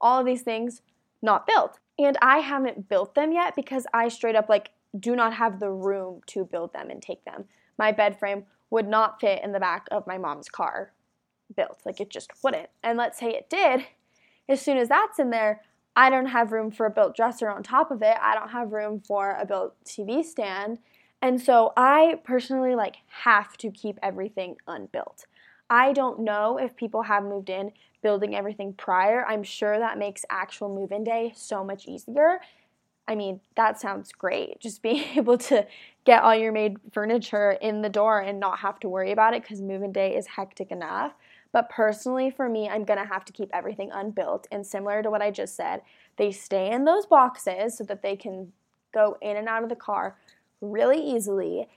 All 0.02 0.20
of 0.20 0.26
these 0.26 0.42
things 0.42 0.82
not 1.22 1.48
built. 1.48 1.80
And 1.98 2.18
I 2.22 2.40
haven't 2.40 2.90
built 2.90 3.16
them 3.16 3.32
yet 3.32 3.56
because 3.56 3.86
I 3.94 4.08
straight 4.08 4.36
up 4.36 4.50
like 4.50 4.72
do 5.00 5.16
not 5.16 5.34
have 5.34 5.60
the 5.60 5.72
room 5.72 6.22
to 6.28 6.46
build 6.46 6.74
them 6.74 6.90
and 6.90 7.02
take 7.02 7.24
them. 7.26 7.46
My 7.78 7.92
bed 7.92 8.20
frame 8.20 8.46
would 8.70 8.88
not 8.88 9.20
fit 9.20 9.44
in 9.44 9.52
the 9.52 9.60
back 9.60 9.88
of 9.92 10.08
my 10.08 10.18
mom's 10.18 10.50
car 10.50 10.92
built. 11.56 11.82
Like 11.86 12.00
it 12.00 12.10
just 12.10 12.32
wouldn't. 12.44 12.70
And 12.84 12.98
let's 12.98 13.20
say 13.20 13.30
it 13.30 13.50
did, 13.50 13.86
as 14.50 14.62
soon 14.62 14.78
as 14.78 14.90
that's 14.90 15.20
in 15.20 15.30
there, 15.30 15.62
I 15.96 16.10
don't 16.10 16.28
have 16.28 16.52
room 16.52 16.72
for 16.72 16.86
a 16.86 16.90
built 16.90 17.16
dresser 17.16 17.50
on 17.50 17.64
top 17.64 17.92
of 17.92 18.02
it. 18.02 18.18
I 18.20 18.34
don't 18.34 18.50
have 18.50 18.72
room 18.72 19.00
for 19.00 19.38
a 19.40 19.46
built 19.46 19.76
TV 19.86 20.24
stand. 20.24 20.80
And 21.22 21.40
so 21.40 21.72
I 21.78 22.20
personally 22.24 22.76
like 22.76 22.98
have 23.08 23.56
to 23.58 23.72
keep 23.72 24.00
everything 24.02 24.58
unbuilt. 24.68 25.26
I 25.74 25.92
don't 25.92 26.20
know 26.20 26.60
if 26.60 26.76
people 26.76 27.02
have 27.02 27.24
moved 27.24 27.50
in 27.50 27.72
building 28.04 28.36
everything 28.36 28.74
prior. 28.74 29.26
I'm 29.26 29.42
sure 29.42 29.80
that 29.80 29.98
makes 29.98 30.24
actual 30.30 30.70
move 30.70 30.92
in 30.92 31.04
day 31.04 31.34
so 31.36 31.64
much 31.64 31.88
easier. 31.88 32.42
I 33.08 33.16
mean, 33.16 33.42
that 33.56 33.82
sounds 33.82 34.12
great. 34.12 34.60
Just 34.60 34.84
being 34.84 35.04
able 35.16 35.40
to 35.40 35.66
get 36.06 36.22
all 36.22 36.36
your 36.36 36.52
made 36.52 36.78
furniture 36.92 37.54
in 37.54 37.82
the 37.82 37.90
door 37.90 38.20
and 38.20 38.40
not 38.40 38.60
have 38.60 38.80
to 38.82 38.88
worry 38.88 39.12
about 39.12 39.34
it 39.34 39.42
because 39.42 39.62
move 39.64 39.82
in 39.82 39.92
day 39.92 40.16
is 40.16 40.28
hectic 40.28 40.70
enough. 40.70 41.14
But 41.52 41.72
personally, 41.72 42.30
for 42.30 42.48
me, 42.48 42.70
I'm 42.70 42.86
gonna 42.86 43.08
have 43.08 43.26
to 43.26 43.34
keep 43.34 43.50
everything 43.52 43.90
unbuilt. 43.92 44.46
And 44.52 44.68
similar 44.68 45.02
to 45.02 45.10
what 45.10 45.24
I 45.24 45.32
just 45.32 45.56
said, 45.56 45.82
they 46.18 46.32
stay 46.32 46.70
in 46.70 46.86
those 46.86 47.08
boxes 47.08 47.76
so 47.80 47.84
that 47.86 48.04
they 48.04 48.16
can 48.16 48.54
go 48.94 49.18
in 49.24 49.38
and 49.38 49.48
out 49.48 49.64
of 49.64 49.70
the 49.70 49.76
car 49.76 50.18
really 50.62 51.02
easily. 51.02 51.68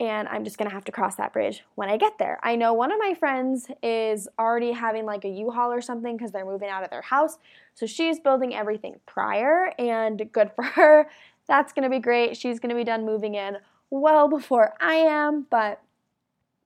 And 0.00 0.26
I'm 0.28 0.44
just 0.44 0.58
gonna 0.58 0.70
have 0.70 0.84
to 0.86 0.92
cross 0.92 1.16
that 1.16 1.32
bridge 1.32 1.62
when 1.76 1.88
I 1.88 1.96
get 1.96 2.18
there. 2.18 2.40
I 2.42 2.56
know 2.56 2.72
one 2.72 2.90
of 2.90 2.98
my 2.98 3.14
friends 3.14 3.68
is 3.82 4.28
already 4.38 4.72
having 4.72 5.04
like 5.04 5.24
a 5.24 5.28
U 5.28 5.50
Haul 5.50 5.72
or 5.72 5.80
something 5.80 6.16
because 6.16 6.32
they're 6.32 6.44
moving 6.44 6.68
out 6.68 6.82
of 6.82 6.90
their 6.90 7.02
house. 7.02 7.38
So 7.74 7.86
she's 7.86 8.18
building 8.18 8.54
everything 8.54 8.96
prior, 9.06 9.72
and 9.78 10.30
good 10.32 10.50
for 10.56 10.64
her. 10.76 11.08
That's 11.46 11.72
gonna 11.72 11.90
be 11.90 12.00
great. 12.00 12.36
She's 12.36 12.58
gonna 12.58 12.74
be 12.74 12.84
done 12.84 13.04
moving 13.04 13.34
in 13.34 13.58
well 13.90 14.28
before 14.28 14.74
I 14.80 14.94
am. 14.94 15.46
But 15.50 15.80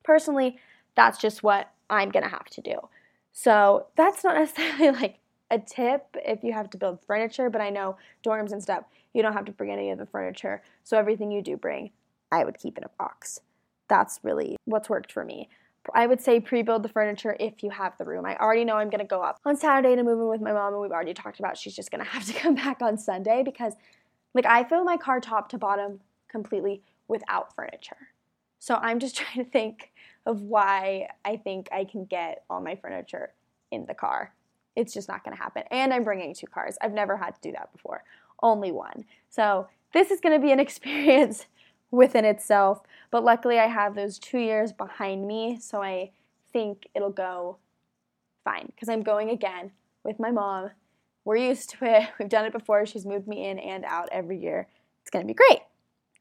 personally, 0.02 0.58
that's 0.94 1.18
just 1.18 1.42
what 1.42 1.70
I'm 1.90 2.10
gonna 2.10 2.28
have 2.28 2.46
to 2.46 2.60
do. 2.60 2.88
So 3.32 3.86
that's 3.96 4.24
not 4.24 4.34
necessarily 4.38 4.90
like 4.90 5.18
a 5.50 5.58
tip 5.58 6.16
if 6.24 6.42
you 6.42 6.52
have 6.52 6.70
to 6.70 6.78
build 6.78 6.98
furniture, 7.06 7.50
but 7.50 7.60
I 7.60 7.70
know 7.70 7.96
dorms 8.24 8.52
and 8.52 8.62
stuff, 8.62 8.84
you 9.12 9.22
don't 9.22 9.32
have 9.32 9.44
to 9.44 9.52
bring 9.52 9.70
any 9.70 9.90
of 9.90 9.98
the 9.98 10.06
furniture. 10.06 10.62
So 10.84 10.98
everything 10.98 11.30
you 11.30 11.42
do 11.42 11.56
bring, 11.56 11.90
I 12.30 12.44
would 12.44 12.58
keep 12.58 12.78
in 12.78 12.84
a 12.84 12.90
box. 12.98 13.40
That's 13.88 14.20
really 14.22 14.56
what's 14.64 14.88
worked 14.88 15.12
for 15.12 15.24
me. 15.24 15.48
I 15.94 16.06
would 16.06 16.20
say 16.20 16.40
pre 16.40 16.62
build 16.62 16.82
the 16.82 16.88
furniture 16.88 17.36
if 17.38 17.62
you 17.62 17.70
have 17.70 17.96
the 17.96 18.04
room. 18.04 18.26
I 18.26 18.36
already 18.36 18.64
know 18.64 18.76
I'm 18.76 18.90
gonna 18.90 19.04
go 19.04 19.22
up 19.22 19.38
on 19.44 19.56
Saturday 19.56 19.94
to 19.94 20.02
move 20.02 20.18
in 20.18 20.28
with 20.28 20.40
my 20.40 20.52
mom, 20.52 20.72
and 20.72 20.82
we've 20.82 20.90
already 20.90 21.14
talked 21.14 21.38
about 21.38 21.56
she's 21.56 21.76
just 21.76 21.90
gonna 21.90 22.04
have 22.16 22.24
to 22.26 22.32
come 22.32 22.54
back 22.54 22.82
on 22.82 22.98
Sunday 22.98 23.42
because, 23.44 23.74
like, 24.34 24.46
I 24.46 24.64
fill 24.64 24.84
my 24.84 24.96
car 24.96 25.20
top 25.20 25.48
to 25.50 25.58
bottom 25.58 26.00
completely 26.28 26.82
without 27.08 27.54
furniture. 27.54 28.08
So 28.58 28.74
I'm 28.74 28.98
just 28.98 29.16
trying 29.16 29.44
to 29.44 29.50
think 29.50 29.92
of 30.24 30.42
why 30.42 31.08
I 31.24 31.36
think 31.36 31.68
I 31.72 31.84
can 31.84 32.04
get 32.04 32.44
all 32.50 32.60
my 32.60 32.74
furniture 32.74 33.32
in 33.70 33.86
the 33.86 33.94
car. 33.94 34.32
It's 34.74 34.92
just 34.92 35.08
not 35.08 35.24
to 35.36 35.42
happen. 35.42 35.62
And 35.70 35.94
I'm 35.94 36.04
bringing 36.04 36.34
two 36.34 36.46
cars. 36.46 36.76
I've 36.82 36.92
never 36.92 37.16
had 37.16 37.34
to 37.34 37.40
do 37.40 37.52
that 37.52 37.72
before, 37.72 38.02
only 38.42 38.72
one. 38.72 39.04
So 39.30 39.68
this 39.92 40.10
is 40.10 40.20
to 40.38 40.44
be 40.44 40.52
an 40.52 40.60
experience 40.66 41.46
within 41.90 42.24
itself. 42.24 42.82
But 43.10 43.24
luckily, 43.24 43.58
I 43.58 43.66
have 43.66 43.94
those 43.94 44.18
two 44.18 44.38
years 44.38 44.72
behind 44.72 45.26
me. 45.26 45.58
So 45.60 45.82
I 45.82 46.10
think 46.52 46.88
it'll 46.94 47.10
go 47.10 47.58
fine 48.44 48.66
because 48.74 48.88
I'm 48.88 49.02
going 49.02 49.30
again 49.30 49.72
with 50.04 50.18
my 50.18 50.30
mom. 50.30 50.70
We're 51.24 51.36
used 51.36 51.70
to 51.70 51.84
it. 51.84 52.08
We've 52.18 52.28
done 52.28 52.46
it 52.46 52.52
before. 52.52 52.86
She's 52.86 53.06
moved 53.06 53.26
me 53.26 53.48
in 53.48 53.58
and 53.58 53.84
out 53.84 54.08
every 54.12 54.38
year. 54.38 54.68
It's 55.02 55.10
to 55.10 55.24
be 55.24 55.34
great. 55.34 55.60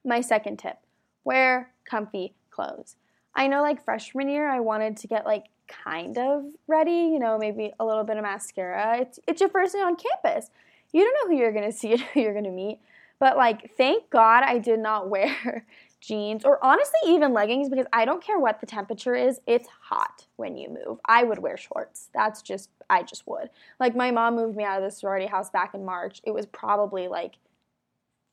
My 0.03 0.21
second 0.21 0.57
tip 0.57 0.77
wear 1.23 1.71
comfy 1.85 2.35
clothes. 2.51 2.95
I 3.33 3.47
know 3.47 3.61
like 3.61 3.83
freshman 3.83 4.29
year 4.29 4.47
I 4.47 4.59
wanted 4.59 4.97
to 4.97 5.07
get 5.07 5.25
like 5.25 5.45
kind 5.67 6.17
of 6.17 6.45
ready, 6.67 6.91
you 6.91 7.19
know, 7.19 7.37
maybe 7.37 7.73
a 7.79 7.85
little 7.85 8.03
bit 8.03 8.17
of 8.17 8.23
mascara. 8.23 8.99
It's 8.99 9.19
it's 9.27 9.41
your 9.41 9.49
first 9.49 9.73
day 9.73 9.79
on 9.79 9.95
campus. 9.95 10.49
You 10.93 11.03
don't 11.03 11.29
know 11.29 11.35
who 11.35 11.41
you're 11.41 11.51
gonna 11.51 11.71
see 11.71 11.93
and 11.93 12.01
who 12.01 12.21
you're 12.21 12.33
gonna 12.33 12.51
meet. 12.51 12.79
But 13.19 13.37
like 13.37 13.75
thank 13.77 14.09
God 14.09 14.43
I 14.43 14.57
did 14.57 14.79
not 14.79 15.09
wear 15.15 15.65
jeans 16.01 16.45
or 16.45 16.63
honestly 16.63 16.99
even 17.07 17.33
leggings 17.33 17.69
because 17.69 17.87
I 17.91 18.05
don't 18.05 18.23
care 18.23 18.39
what 18.39 18.59
the 18.59 18.67
temperature 18.67 19.15
is, 19.15 19.39
it's 19.47 19.67
hot 19.81 20.25
when 20.35 20.55
you 20.55 20.69
move. 20.69 20.99
I 21.05 21.23
would 21.23 21.39
wear 21.39 21.57
shorts. 21.57 22.09
That's 22.13 22.41
just 22.41 22.69
I 22.89 23.03
just 23.03 23.27
would. 23.27 23.49
Like 23.79 23.95
my 23.95 24.11
mom 24.11 24.35
moved 24.35 24.55
me 24.55 24.63
out 24.63 24.81
of 24.81 24.83
the 24.83 24.95
sorority 24.95 25.25
house 25.25 25.49
back 25.49 25.73
in 25.73 25.83
March. 25.83 26.21
It 26.23 26.31
was 26.31 26.45
probably 26.45 27.07
like 27.07 27.35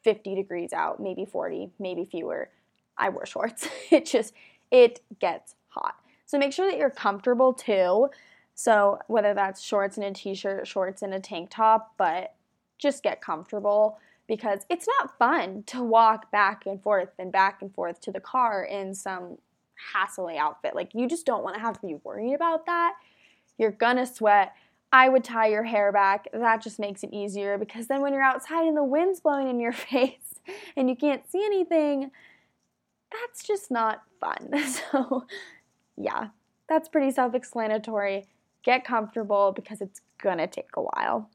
50 0.04 0.34
degrees 0.34 0.72
out, 0.72 1.00
maybe 1.00 1.24
40, 1.24 1.70
maybe 1.78 2.04
fewer. 2.04 2.50
I 2.98 3.08
wore 3.08 3.26
shorts. 3.26 3.68
It 3.90 4.06
just 4.06 4.34
it 4.70 5.00
gets 5.20 5.54
hot. 5.68 5.96
So 6.26 6.38
make 6.38 6.52
sure 6.52 6.70
that 6.70 6.78
you're 6.78 6.90
comfortable 6.90 7.52
too. 7.52 8.08
So 8.54 8.98
whether 9.06 9.34
that's 9.34 9.62
shorts 9.62 9.96
and 9.96 10.06
a 10.06 10.12
t-shirt, 10.12 10.66
shorts 10.66 11.02
and 11.02 11.12
a 11.14 11.20
tank 11.20 11.50
top, 11.50 11.94
but 11.98 12.34
just 12.78 13.02
get 13.02 13.20
comfortable 13.20 13.98
because 14.32 14.60
it's 14.70 14.86
not 14.98 15.18
fun 15.18 15.62
to 15.64 15.82
walk 15.82 16.30
back 16.30 16.64
and 16.64 16.82
forth 16.82 17.10
and 17.18 17.30
back 17.30 17.60
and 17.60 17.70
forth 17.74 18.00
to 18.00 18.10
the 18.10 18.18
car 18.18 18.64
in 18.64 18.94
some 18.94 19.36
hassle 19.92 20.30
outfit. 20.38 20.74
Like 20.74 20.94
you 20.94 21.06
just 21.06 21.26
don't 21.26 21.44
want 21.44 21.54
to 21.54 21.60
have 21.60 21.78
to 21.82 21.86
be 21.86 21.96
worried 22.02 22.32
about 22.32 22.64
that. 22.64 22.94
You're 23.58 23.72
gonna 23.72 24.06
sweat. 24.06 24.54
I 24.90 25.10
would 25.10 25.22
tie 25.22 25.48
your 25.48 25.64
hair 25.64 25.92
back. 25.92 26.28
That 26.32 26.62
just 26.62 26.78
makes 26.78 27.02
it 27.02 27.12
easier 27.12 27.58
because 27.58 27.88
then 27.88 28.00
when 28.00 28.14
you're 28.14 28.22
outside 28.22 28.66
and 28.66 28.74
the 28.74 28.82
wind's 28.82 29.20
blowing 29.20 29.48
in 29.48 29.60
your 29.60 29.72
face 29.90 30.40
and 30.78 30.88
you 30.88 30.96
can't 30.96 31.30
see 31.30 31.44
anything, 31.44 32.10
that's 33.12 33.46
just 33.46 33.70
not 33.70 34.00
fun. 34.18 34.48
So, 34.92 35.26
yeah, 35.98 36.28
that's 36.70 36.88
pretty 36.88 37.10
self 37.10 37.34
explanatory. 37.34 38.24
Get 38.62 38.82
comfortable 38.82 39.52
because 39.54 39.82
it's 39.82 40.00
gonna 40.22 40.46
take 40.46 40.70
a 40.74 40.80
while. 40.80 41.28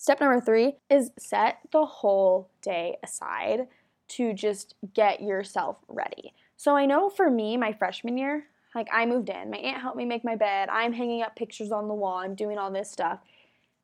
Step 0.00 0.18
number 0.18 0.40
three 0.40 0.76
is 0.88 1.10
set 1.18 1.58
the 1.72 1.84
whole 1.84 2.48
day 2.62 2.96
aside 3.02 3.68
to 4.08 4.32
just 4.32 4.74
get 4.94 5.20
yourself 5.20 5.76
ready. 5.88 6.32
So, 6.56 6.74
I 6.74 6.86
know 6.86 7.10
for 7.10 7.30
me, 7.30 7.58
my 7.58 7.74
freshman 7.74 8.16
year, 8.16 8.46
like 8.74 8.88
I 8.90 9.04
moved 9.04 9.28
in, 9.28 9.50
my 9.50 9.58
aunt 9.58 9.82
helped 9.82 9.98
me 9.98 10.06
make 10.06 10.24
my 10.24 10.36
bed, 10.36 10.70
I'm 10.70 10.94
hanging 10.94 11.20
up 11.20 11.36
pictures 11.36 11.70
on 11.70 11.86
the 11.86 11.92
wall, 11.92 12.16
I'm 12.16 12.34
doing 12.34 12.56
all 12.56 12.70
this 12.70 12.90
stuff. 12.90 13.18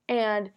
And 0.09 0.53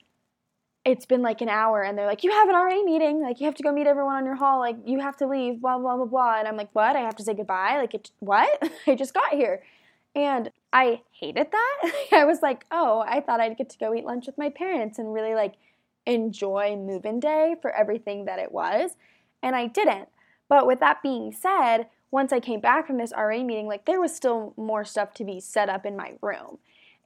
it's 0.86 1.06
been 1.06 1.22
like 1.22 1.42
an 1.42 1.50
hour 1.50 1.84
and 1.84 1.98
they're 1.98 2.08
like, 2.08 2.24
you 2.24 2.32
have 2.32 2.48
an 2.48 2.56
RA 2.56 2.82
meeting. 2.84 3.22
Like, 3.22 3.42
you 3.42 3.46
have 3.46 3.56
to 3.56 3.64
go 3.64 3.74
meet 3.74 3.86
everyone 3.86 4.16
on 4.16 4.26
your 4.26 4.36
hall. 4.36 4.60
Like, 4.60 4.78
you 4.86 5.02
have 5.02 5.18
to 5.18 5.28
leave, 5.28 5.60
blah, 5.60 5.78
blah, 5.78 5.98
blah, 5.98 6.06
blah. 6.06 6.40
And 6.40 6.48
I'm 6.48 6.56
like, 6.56 6.70
what? 6.72 6.96
I 6.96 7.02
have 7.02 7.18
to 7.18 7.24
say 7.24 7.34
goodbye? 7.34 7.76
Like, 7.80 7.94
it, 7.94 8.12
what? 8.20 8.72
I 8.88 8.96
just 8.96 9.14
got 9.14 9.34
here. 9.34 9.62
And 10.16 10.52
I 10.74 11.02
hated 11.12 11.48
that. 11.52 11.92
I 12.12 12.26
was 12.26 12.42
like, 12.42 12.66
oh, 12.72 13.04
I 13.08 13.22
thought 13.22 13.40
I'd 13.40 13.58
get 13.58 13.70
to 13.70 13.78
go 13.78 13.94
eat 13.94 14.06
lunch 14.06 14.26
with 14.26 14.38
my 14.38 14.50
parents 14.50 15.00
and 15.00 15.14
really 15.14 15.36
like 15.36 15.56
enjoy 16.06 16.76
move 16.76 17.06
in 17.06 17.20
day 17.20 17.56
for 17.62 17.72
everything 17.72 18.26
that 18.26 18.40
it 18.40 18.52
was. 18.52 18.92
And 19.42 19.56
I 19.56 19.68
didn't. 19.68 20.10
But 20.48 20.66
with 20.66 20.80
that 20.80 21.04
being 21.04 21.32
said, 21.32 21.88
once 22.12 22.34
I 22.34 22.40
came 22.40 22.60
back 22.60 22.88
from 22.88 22.98
this 22.98 23.14
RA 23.16 23.44
meeting, 23.44 23.68
like 23.68 23.86
there 23.86 24.02
was 24.02 24.16
still 24.16 24.54
more 24.58 24.84
stuff 24.84 25.14
to 25.16 25.24
be 25.24 25.40
set 25.40 25.70
up 25.70 25.86
in 25.86 25.96
my 25.96 26.14
room. 26.22 26.58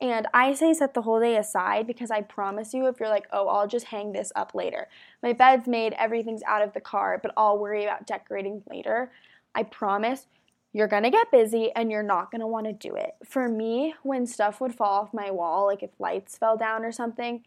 And 0.01 0.27
I 0.33 0.53
say 0.53 0.73
set 0.73 0.93
the 0.93 1.01
whole 1.03 1.19
day 1.19 1.37
aside 1.37 1.87
because 1.87 2.11
I 2.11 2.21
promise 2.21 2.73
you, 2.73 2.87
if 2.87 2.99
you're 2.99 3.09
like, 3.09 3.27
oh, 3.31 3.47
I'll 3.47 3.67
just 3.67 3.85
hang 3.87 4.11
this 4.11 4.31
up 4.35 4.53
later. 4.55 4.87
My 5.21 5.33
bed's 5.33 5.67
made, 5.67 5.93
everything's 5.93 6.43
out 6.43 6.61
of 6.61 6.73
the 6.73 6.81
car, 6.81 7.19
but 7.21 7.33
I'll 7.37 7.57
worry 7.57 7.83
about 7.83 8.07
decorating 8.07 8.63
later. 8.69 9.11
I 9.55 9.63
promise 9.63 10.27
you're 10.73 10.87
gonna 10.87 11.11
get 11.11 11.31
busy 11.31 11.71
and 11.75 11.91
you're 11.91 12.03
not 12.03 12.31
gonna 12.31 12.47
wanna 12.47 12.73
do 12.73 12.95
it. 12.95 13.15
For 13.23 13.47
me, 13.47 13.93
when 14.01 14.25
stuff 14.25 14.59
would 14.59 14.73
fall 14.73 15.01
off 15.01 15.13
my 15.13 15.29
wall, 15.29 15.67
like 15.67 15.83
if 15.83 15.91
lights 15.99 16.37
fell 16.37 16.57
down 16.57 16.83
or 16.83 16.91
something, 16.91 17.43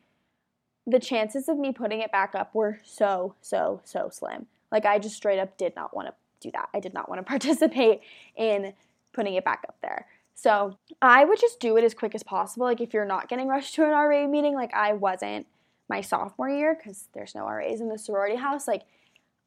the 0.87 1.01
chances 1.01 1.49
of 1.49 1.59
me 1.59 1.73
putting 1.73 2.01
it 2.01 2.13
back 2.13 2.35
up 2.37 2.55
were 2.55 2.79
so, 2.85 3.35
so, 3.41 3.81
so 3.85 4.09
slim. 4.13 4.47
Like 4.71 4.87
I 4.87 5.01
just 5.01 5.17
straight 5.17 5.41
up 5.41 5.59
did 5.59 5.75
not 5.75 5.95
wanna 5.95 6.15
do 6.41 6.53
that. 6.53 6.69
I 6.73 6.79
did 6.79 6.95
not 6.95 7.09
wanna 7.09 7.23
participate 7.25 8.01
in 8.37 8.73
putting 9.13 9.35
it 9.35 9.45
back 9.45 9.65
up 9.69 9.77
there. 9.83 10.07
So 10.37 10.79
I 11.03 11.25
would 11.25 11.41
just 11.41 11.59
do 11.59 11.77
it 11.77 11.85
as 11.85 11.95
quick 11.95 12.15
as 12.15 12.23
possible. 12.23 12.67
Like 12.67 12.81
if 12.81 12.95
you're 12.95 13.05
not 13.05 13.29
getting 13.29 13.49
rushed 13.49 13.75
to 13.75 13.85
an 13.85 13.91
RA 13.91 14.29
meeting, 14.29 14.55
like 14.55 14.73
I 14.73 14.93
wasn't 14.93 15.47
my 15.89 16.01
sophomore 16.01 16.51
year, 16.51 16.77
because 16.77 17.09
there's 17.15 17.35
no 17.35 17.49
RAs 17.49 17.81
in 17.81 17.89
the 17.89 17.99
sorority 17.99 18.37
house, 18.37 18.69
like 18.69 18.83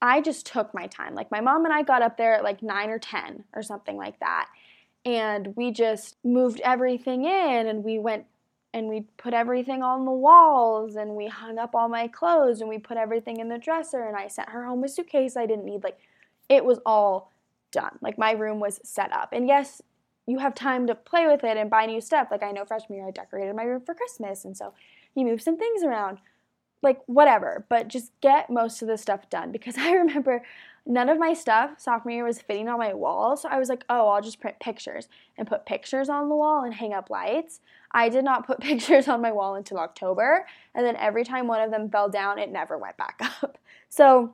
I 0.02 0.22
just 0.22 0.46
took 0.46 0.74
my 0.74 0.88
time. 0.88 1.16
Like 1.16 1.32
my 1.32 1.42
mom 1.42 1.66
and 1.66 1.74
I 1.74 1.84
got 1.84 2.02
up 2.02 2.18
there 2.18 2.36
at 2.36 2.44
like 2.44 2.64
nine 2.64 2.90
or 2.90 3.00
10 3.00 3.44
or 3.54 3.62
something 3.62 3.98
like 3.98 4.20
that. 4.20 4.48
And 5.06 5.56
we 5.56 5.72
just 5.72 6.18
moved 6.24 6.62
everything 6.62 7.26
in 7.26 7.68
and 7.68 7.84
we 7.84 8.00
went 8.00 8.26
and 8.74 8.88
we 8.88 9.02
put 9.18 9.34
everything 9.34 9.82
on 9.82 10.06
the 10.06 10.12
walls 10.12 10.96
and 10.96 11.16
we 11.16 11.28
hung 11.28 11.58
up 11.58 11.74
all 11.74 11.90
my 11.90 12.08
clothes 12.08 12.62
and 12.62 12.70
we 12.70 12.78
put 12.78 12.98
everything 12.98 13.40
in 13.40 13.50
the 13.50 13.58
dresser 13.58 14.04
and 14.04 14.16
I 14.16 14.28
sent 14.28 14.50
her 14.50 14.66
home 14.66 14.84
a 14.84 14.88
suitcase 14.88 15.36
I 15.36 15.46
didn't 15.46 15.66
need. 15.66 15.84
Like 15.84 15.98
it 16.48 16.64
was 16.64 16.80
all 16.86 17.32
done. 17.72 17.98
Like 18.02 18.18
my 18.18 18.32
room 18.32 18.60
was 18.60 18.80
set 18.84 19.12
up. 19.12 19.30
And 19.34 19.48
yes, 19.48 19.82
you 20.28 20.38
have 20.38 20.54
time 20.54 20.86
to 20.88 20.96
play 20.96 21.26
with 21.28 21.44
it 21.44 21.58
and 21.58 21.70
buy 21.70 21.88
new 21.88 22.00
stuff. 22.00 22.28
Like 22.30 22.44
I 22.44 22.52
know 22.52 22.64
freshman 22.64 23.00
year 23.00 23.08
I 23.08 23.12
decorated 23.12 23.56
my 23.56 23.64
room 23.64 23.82
for 23.82 23.96
Christmas 23.96 24.46
and 24.46 24.56
so 24.56 24.74
you 25.16 25.26
move 25.26 25.42
some 25.42 25.58
things 25.58 25.84
around 25.84 26.20
like 26.82 27.02
whatever, 27.08 27.66
but 27.70 27.88
just 27.88 28.12
get 28.22 28.50
most 28.50 28.82
of 28.82 28.88
the 28.88 28.98
stuff 28.98 29.30
done 29.30 29.52
because 29.52 29.76
I 29.78 29.92
remember 29.92 30.44
none 30.86 31.10
of 31.10 31.20
my 31.20 31.34
stuff 31.34 31.80
sophomore 31.80 32.12
year 32.12 32.24
was 32.24 32.42
fitting 32.42 32.68
on 32.68 32.80
my 32.80 32.94
wall. 32.94 33.38
So 33.38 33.50
I 33.50 33.60
was 33.60 33.70
like, 33.70 33.84
oh, 33.90 34.10
I'll 34.10 34.22
just 34.22 34.40
print 34.40 34.60
pictures 34.60 35.08
and 35.38 35.48
put 35.48 35.66
pictures 35.66 36.10
on 36.10 36.30
the 36.30 36.36
wall 36.36 36.64
and 36.64 36.74
hang 36.74 36.94
up 36.94 37.10
lights. 37.10 37.60
I 37.92 38.10
did 38.10 38.24
not 38.24 38.46
put 38.46 38.60
pictures 38.62 39.08
on 39.08 39.22
my 39.22 39.32
wall 39.32 39.56
until 39.56 39.78
October. 39.78 40.46
And 40.74 40.86
then 40.86 40.96
every 40.96 41.24
time 41.24 41.48
one 41.48 41.62
of 41.62 41.72
them 41.72 41.90
fell 41.90 42.10
down, 42.10 42.40
it 42.40 42.52
never 42.52 42.78
went 42.78 42.98
back 42.98 43.20
up. 43.44 43.58
So 43.90 44.34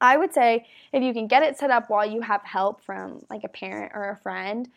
I 0.00 0.16
would 0.16 0.32
say 0.32 0.66
if 0.92 1.02
you 1.02 1.12
can 1.12 1.26
get 1.26 1.42
it 1.42 1.58
set 1.58 1.70
up 1.70 1.88
while 1.88 2.06
you 2.06 2.20
have 2.20 2.42
help 2.44 2.82
from 2.84 3.24
like 3.30 3.44
a 3.44 3.48
parent 3.48 3.92
or 3.94 4.10
a 4.10 4.16
friend, 4.16 4.68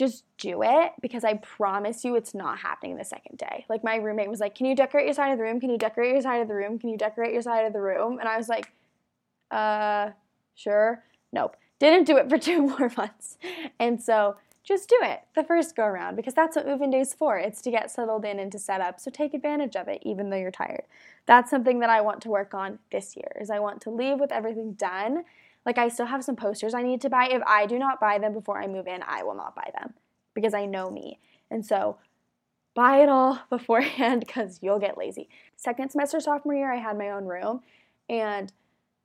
just 0.00 0.24
do 0.38 0.62
it 0.62 0.92
because 1.02 1.24
I 1.24 1.34
promise 1.34 2.04
you 2.04 2.16
it's 2.16 2.32
not 2.32 2.58
happening 2.58 2.96
the 2.96 3.04
second 3.04 3.36
day. 3.36 3.66
Like 3.68 3.84
my 3.84 3.96
roommate 3.96 4.30
was 4.30 4.40
like, 4.40 4.54
"Can 4.54 4.64
you 4.64 4.74
decorate 4.74 5.04
your 5.04 5.12
side 5.12 5.30
of 5.30 5.36
the 5.36 5.44
room? 5.44 5.60
Can 5.60 5.68
you 5.68 5.76
decorate 5.76 6.12
your 6.12 6.22
side 6.22 6.40
of 6.40 6.48
the 6.48 6.54
room? 6.54 6.78
Can 6.78 6.88
you 6.88 6.96
decorate 6.96 7.34
your 7.34 7.42
side 7.42 7.66
of 7.66 7.74
the 7.74 7.82
room?" 7.82 8.18
And 8.18 8.26
I 8.26 8.38
was 8.38 8.48
like, 8.48 8.72
"Uh, 9.50 10.12
sure." 10.54 11.04
Nope. 11.32 11.54
Didn't 11.78 12.06
do 12.06 12.16
it 12.16 12.30
for 12.30 12.38
two 12.48 12.62
more 12.62 12.90
months. 12.96 13.36
And 13.78 14.02
so 14.02 14.36
just 14.62 14.88
do 14.88 14.98
it 15.02 15.20
the 15.34 15.44
first 15.44 15.76
go 15.76 15.84
around 15.84 16.16
because 16.16 16.34
that's 16.34 16.56
what 16.56 16.66
move-in 16.66 16.90
day 16.90 17.00
is 17.00 17.12
for. 17.12 17.38
It's 17.38 17.60
to 17.62 17.70
get 17.70 17.90
settled 17.90 18.24
in 18.24 18.38
and 18.38 18.50
to 18.52 18.58
set 18.58 18.80
up. 18.80 19.00
So 19.00 19.10
take 19.10 19.34
advantage 19.34 19.76
of 19.76 19.86
it 19.86 20.00
even 20.02 20.30
though 20.30 20.36
you're 20.36 20.50
tired. 20.50 20.84
That's 21.26 21.50
something 21.50 21.80
that 21.80 21.90
I 21.90 22.00
want 22.00 22.22
to 22.22 22.30
work 22.30 22.54
on 22.54 22.78
this 22.90 23.16
year. 23.16 23.32
Is 23.38 23.50
I 23.50 23.58
want 23.58 23.82
to 23.82 23.90
leave 23.90 24.18
with 24.18 24.32
everything 24.32 24.72
done 24.72 25.24
like 25.66 25.78
I 25.78 25.88
still 25.88 26.06
have 26.06 26.24
some 26.24 26.36
posters 26.36 26.74
I 26.74 26.82
need 26.82 27.00
to 27.02 27.10
buy. 27.10 27.28
If 27.30 27.42
I 27.46 27.66
do 27.66 27.78
not 27.78 28.00
buy 28.00 28.18
them 28.18 28.32
before 28.32 28.60
I 28.60 28.66
move 28.66 28.86
in, 28.86 29.02
I 29.06 29.22
will 29.22 29.34
not 29.34 29.54
buy 29.54 29.70
them 29.78 29.94
because 30.34 30.54
I 30.54 30.66
know 30.66 30.90
me. 30.90 31.18
And 31.50 31.64
so 31.64 31.98
buy 32.74 33.02
it 33.02 33.08
all 33.08 33.40
beforehand 33.50 34.24
because 34.26 34.60
you'll 34.62 34.78
get 34.78 34.98
lazy. 34.98 35.28
Second 35.56 35.90
semester 35.90 36.20
sophomore 36.20 36.54
year, 36.54 36.72
I 36.72 36.78
had 36.78 36.96
my 36.96 37.10
own 37.10 37.26
room 37.26 37.60
and 38.08 38.52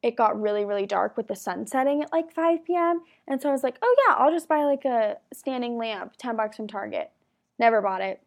it 0.01 0.15
got 0.15 0.39
really, 0.39 0.65
really 0.65 0.85
dark 0.85 1.17
with 1.17 1.27
the 1.27 1.35
sun 1.35 1.65
setting 1.65 2.03
at 2.03 2.11
like 2.11 2.31
5 2.31 2.63
p.m. 2.63 3.01
And 3.27 3.41
so 3.41 3.49
I 3.49 3.51
was 3.51 3.63
like, 3.63 3.77
oh 3.81 3.95
yeah, 4.07 4.15
I'll 4.15 4.31
just 4.31 4.47
buy 4.47 4.63
like 4.63 4.85
a 4.85 5.17
standing 5.33 5.77
lamp, 5.77 6.13
10 6.17 6.35
bucks 6.35 6.57
from 6.57 6.67
Target. 6.67 7.11
Never 7.57 7.81
bought 7.81 8.01
it. 8.01 8.21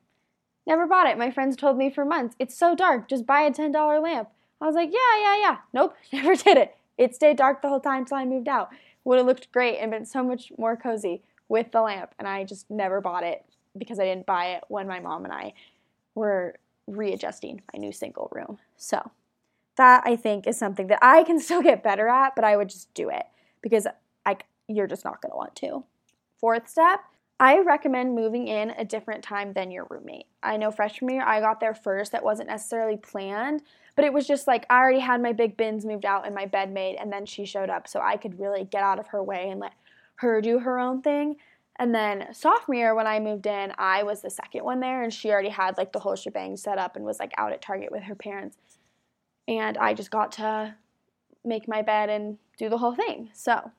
Never 0.67 0.87
bought 0.87 1.07
it. 1.07 1.17
My 1.17 1.31
friends 1.31 1.57
told 1.57 1.79
me 1.79 1.89
for 1.89 2.05
months, 2.05 2.35
it's 2.39 2.57
so 2.57 2.75
dark, 2.75 3.09
just 3.09 3.27
buy 3.27 3.43
a 3.43 3.51
$10 3.51 4.03
lamp. 4.03 4.29
I 4.61 4.67
was 4.67 4.75
like, 4.75 4.91
yeah, 4.93 5.23
yeah, 5.23 5.41
yeah. 5.41 5.57
Nope, 5.73 5.95
never 6.13 6.35
did 6.35 6.59
it. 6.59 6.77
It 6.99 7.15
stayed 7.15 7.39
dark 7.39 7.63
the 7.63 7.69
whole 7.69 7.81
time 7.81 8.01
until 8.01 8.19
I 8.19 8.25
moved 8.25 8.49
out. 8.49 8.69
Would 9.05 9.19
have 9.19 9.27
looked 9.27 9.51
great 9.53 9.79
and 9.79 9.91
been 9.91 10.05
so 10.05 10.23
much 10.23 10.53
more 10.59 10.77
cozy 10.77 11.23
with 11.49 11.73
the 11.73 11.81
lamp, 11.81 12.15
and 12.19 12.29
I 12.29 12.45
just 12.45 12.71
never 12.71 13.01
bought 13.01 13.25
it 13.25 13.45
because 13.79 13.99
I 13.99 14.05
didn't 14.05 14.27
buy 14.27 14.47
it 14.49 14.65
when 14.69 14.87
my 14.87 15.01
mom 15.01 15.25
and 15.25 15.33
I 15.33 15.55
were 16.15 16.57
readjusting 16.87 17.63
my 17.73 17.79
new 17.79 17.93
single 17.93 18.29
room. 18.33 18.59
So 18.77 19.11
that 19.77 20.03
I 20.05 20.17
think 20.17 20.47
is 20.47 20.59
something 20.59 20.89
that 20.89 20.99
I 21.01 21.23
can 21.23 21.41
still 21.41 21.63
get 21.63 21.83
better 21.83 22.09
at, 22.09 22.35
but 22.35 22.45
I 22.45 22.57
would 22.57 22.69
just 22.69 22.93
do 22.93 23.09
it 23.09 23.25
because 23.63 23.87
I, 24.27 24.37
you're 24.67 24.87
just 24.87 25.05
not 25.05 25.23
going 25.23 25.31
to 25.31 25.37
want 25.37 25.57
to. 25.57 25.85
Fourth 26.39 26.69
step, 26.69 27.01
I 27.41 27.61
recommend 27.61 28.17
moving 28.17 28.49
in 28.49 28.71
a 28.71 28.85
different 28.85 29.23
time 29.23 29.53
than 29.53 29.71
your 29.71 29.87
roommate. 29.89 30.27
I 30.43 30.57
know 30.57 30.73
freshman 30.73 31.15
year 31.15 31.25
I 31.25 31.41
got 31.41 31.61
there 31.61 31.75
first. 31.75 32.11
That 32.13 32.25
wasn't 32.25 32.49
necessarily 32.49 32.97
planned, 32.97 33.63
but 33.95 34.05
it 34.05 34.13
was 34.13 34.27
just 34.27 34.49
like 34.49 34.67
I 34.69 34.79
already 34.79 34.99
had 34.99 35.23
my 35.23 35.33
big 35.33 35.57
bins 35.57 35.85
moved 35.85 36.05
out 36.05 36.27
and 36.27 36.35
my 36.35 36.47
bed 36.47 36.73
made, 36.73 36.97
and 36.97 37.13
then 37.13 37.27
she 37.27 37.45
showed 37.45 37.71
up, 37.71 37.87
so 37.87 38.01
I 38.01 38.17
could 38.17 38.41
really 38.41 38.65
get 38.65 38.83
out 38.83 38.99
of 38.99 39.09
her 39.09 39.23
way 39.23 39.51
and 39.51 39.61
let 39.61 39.75
her 40.17 40.41
do 40.41 40.59
her 40.59 40.81
own 40.81 41.01
thing. 41.01 41.37
And 41.77 41.95
then 41.95 42.35
sophomore 42.35 42.75
year, 42.75 42.95
when 42.97 43.07
I 43.07 43.21
moved 43.21 43.47
in, 43.47 43.73
I 43.79 44.03
was 44.03 44.21
the 44.21 44.31
second 44.31 44.65
one 44.65 44.81
there, 44.81 45.05
and 45.05 45.15
she 45.15 45.31
already 45.31 45.51
had 45.51 45.79
like 45.79 45.93
the 45.93 46.01
whole 46.01 46.17
shebang 46.17 46.57
set 46.57 46.77
up 46.77 46.97
and 46.97 47.05
was 47.05 47.21
like 47.21 47.33
out 47.39 47.53
at 47.53 47.63
Target 47.63 47.93
with 47.93 48.03
her 48.03 48.17
parents. 48.17 48.57
And 49.47 49.79
I 49.79 49.95
just 49.95 50.11
got 50.11 50.33
to 50.33 50.75
make 51.45 51.69
my 51.69 51.83
bed 51.83 52.11
and 52.11 52.39
do 52.59 52.69
the 52.69 52.79
whole 52.79 52.97
thing. 52.97 53.31
So 53.33 53.71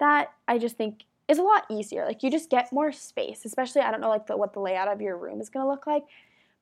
that 0.00 0.32
I 0.48 0.58
just 0.58 0.76
think 0.76 1.04
is 1.28 1.38
a 1.38 1.42
lot 1.42 1.64
easier. 1.70 2.04
Like 2.04 2.22
you 2.22 2.30
just 2.30 2.50
get 2.50 2.72
more 2.72 2.92
space, 2.92 3.44
especially 3.44 3.82
I 3.82 3.90
don't 3.90 4.00
know 4.00 4.08
like 4.08 4.26
the, 4.26 4.36
what 4.36 4.52
the 4.52 4.60
layout 4.60 4.88
of 4.88 5.00
your 5.00 5.16
room 5.16 5.40
is 5.40 5.48
going 5.48 5.64
to 5.64 5.70
look 5.70 5.86
like, 5.86 6.04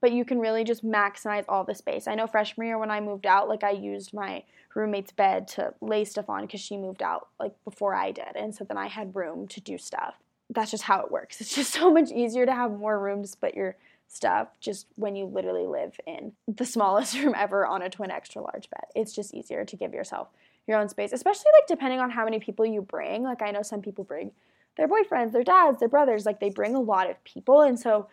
but 0.00 0.12
you 0.12 0.24
can 0.24 0.38
really 0.38 0.64
just 0.64 0.84
maximize 0.84 1.44
all 1.48 1.64
the 1.64 1.74
space. 1.74 2.06
I 2.06 2.14
know 2.14 2.26
freshman 2.26 2.66
year 2.66 2.78
when 2.78 2.90
I 2.90 3.00
moved 3.00 3.26
out, 3.26 3.48
like 3.48 3.64
I 3.64 3.70
used 3.70 4.14
my 4.14 4.44
roommate's 4.74 5.12
bed 5.12 5.48
to 5.48 5.74
lay 5.80 6.04
stuff 6.04 6.28
on 6.28 6.42
because 6.42 6.60
she 6.60 6.76
moved 6.76 7.02
out 7.02 7.28
like 7.38 7.52
before 7.64 7.94
I 7.94 8.10
did, 8.10 8.36
and 8.36 8.54
so 8.54 8.64
then 8.64 8.76
I 8.76 8.88
had 8.88 9.14
room 9.14 9.46
to 9.48 9.60
do 9.60 9.78
stuff. 9.78 10.14
That's 10.50 10.70
just 10.70 10.84
how 10.84 11.00
it 11.00 11.10
works. 11.10 11.40
It's 11.40 11.54
just 11.54 11.72
so 11.74 11.92
much 11.92 12.10
easier 12.10 12.46
to 12.46 12.54
have 12.54 12.72
more 12.72 12.98
room 12.98 13.24
to 13.24 13.36
put 13.36 13.54
your 13.54 13.76
stuff 14.08 14.48
just 14.60 14.86
when 14.96 15.16
you 15.16 15.26
literally 15.26 15.66
live 15.66 15.98
in 16.06 16.32
the 16.46 16.66
smallest 16.74 17.14
room 17.16 17.34
ever 17.36 17.66
on 17.66 17.82
a 17.82 17.90
twin 17.90 18.10
extra 18.10 18.42
large 18.42 18.68
bed. 18.70 18.84
It's 18.94 19.14
just 19.14 19.34
easier 19.34 19.64
to 19.64 19.76
give 19.76 19.92
yourself 19.92 20.28
your 20.66 20.78
own 20.78 20.88
space, 20.88 21.12
especially 21.12 21.50
like 21.58 21.66
depending 21.66 22.00
on 22.00 22.10
how 22.10 22.24
many 22.24 22.38
people 22.38 22.64
you 22.64 22.82
bring. 22.82 23.22
Like 23.22 23.42
I 23.42 23.50
know 23.50 23.62
some 23.62 23.82
people 23.82 24.04
bring 24.04 24.32
their 24.76 24.88
boyfriends, 24.88 25.32
their 25.32 25.44
dads, 25.44 25.78
their 25.78 25.88
brothers, 25.88 26.26
like 26.26 26.40
they 26.40 26.50
bring 26.50 26.74
a 26.74 26.80
lot 26.80 27.10
of 27.10 27.22
people. 27.24 27.62
And 27.62 27.78
so 27.78 28.08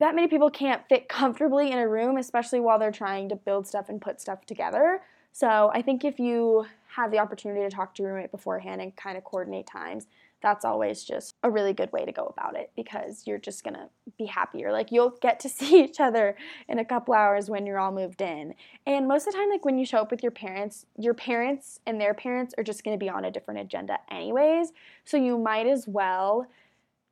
that 0.00 0.14
many 0.14 0.26
people 0.28 0.50
can't 0.50 0.86
fit 0.88 1.08
comfortably 1.08 1.70
in 1.70 1.78
a 1.78 1.88
room, 1.88 2.16
especially 2.16 2.60
while 2.60 2.78
they're 2.78 2.90
trying 2.90 3.28
to 3.28 3.36
build 3.36 3.66
stuff 3.66 3.88
and 3.88 4.00
put 4.00 4.20
stuff 4.20 4.44
together. 4.46 5.00
So 5.32 5.70
I 5.72 5.82
think 5.82 6.04
if 6.04 6.18
you 6.18 6.66
have 6.88 7.10
the 7.10 7.18
opportunity 7.18 7.62
to 7.62 7.70
talk 7.74 7.94
to 7.94 8.02
your 8.02 8.14
roommate 8.14 8.30
beforehand 8.30 8.80
and 8.80 8.94
kind 8.96 9.16
of 9.16 9.24
coordinate 9.24 9.66
times, 9.66 10.06
that's 10.42 10.64
always 10.64 11.04
just 11.04 11.34
a 11.42 11.50
really 11.50 11.72
good 11.72 11.92
way 11.92 12.04
to 12.04 12.12
go 12.12 12.26
about 12.26 12.56
it 12.56 12.70
because 12.76 13.26
you're 13.26 13.38
just 13.38 13.64
gonna 13.64 13.88
be 14.18 14.26
happier. 14.26 14.72
Like 14.72 14.92
you'll 14.92 15.10
get 15.20 15.40
to 15.40 15.48
see 15.50 15.82
each 15.82 16.00
other 16.00 16.36
in 16.68 16.78
a 16.78 16.84
couple 16.84 17.14
hours 17.14 17.48
when 17.48 17.66
you're 17.66 17.78
all 17.78 17.92
moved 17.92 18.20
in. 18.20 18.54
And 18.86 19.08
most 19.08 19.26
of 19.26 19.32
the 19.32 19.38
time, 19.38 19.50
like 19.50 19.64
when 19.64 19.78
you 19.78 19.86
show 19.86 19.98
up 19.98 20.10
with 20.10 20.22
your 20.22 20.32
parents, 20.32 20.86
your 20.98 21.14
parents 21.14 21.80
and 21.86 22.00
their 22.00 22.14
parents 22.14 22.54
are 22.58 22.64
just 22.64 22.84
gonna 22.84 22.98
be 22.98 23.08
on 23.08 23.24
a 23.24 23.30
different 23.30 23.60
agenda 23.60 23.98
anyways. 24.10 24.72
So 25.04 25.16
you 25.16 25.38
might 25.38 25.66
as 25.66 25.88
well 25.88 26.46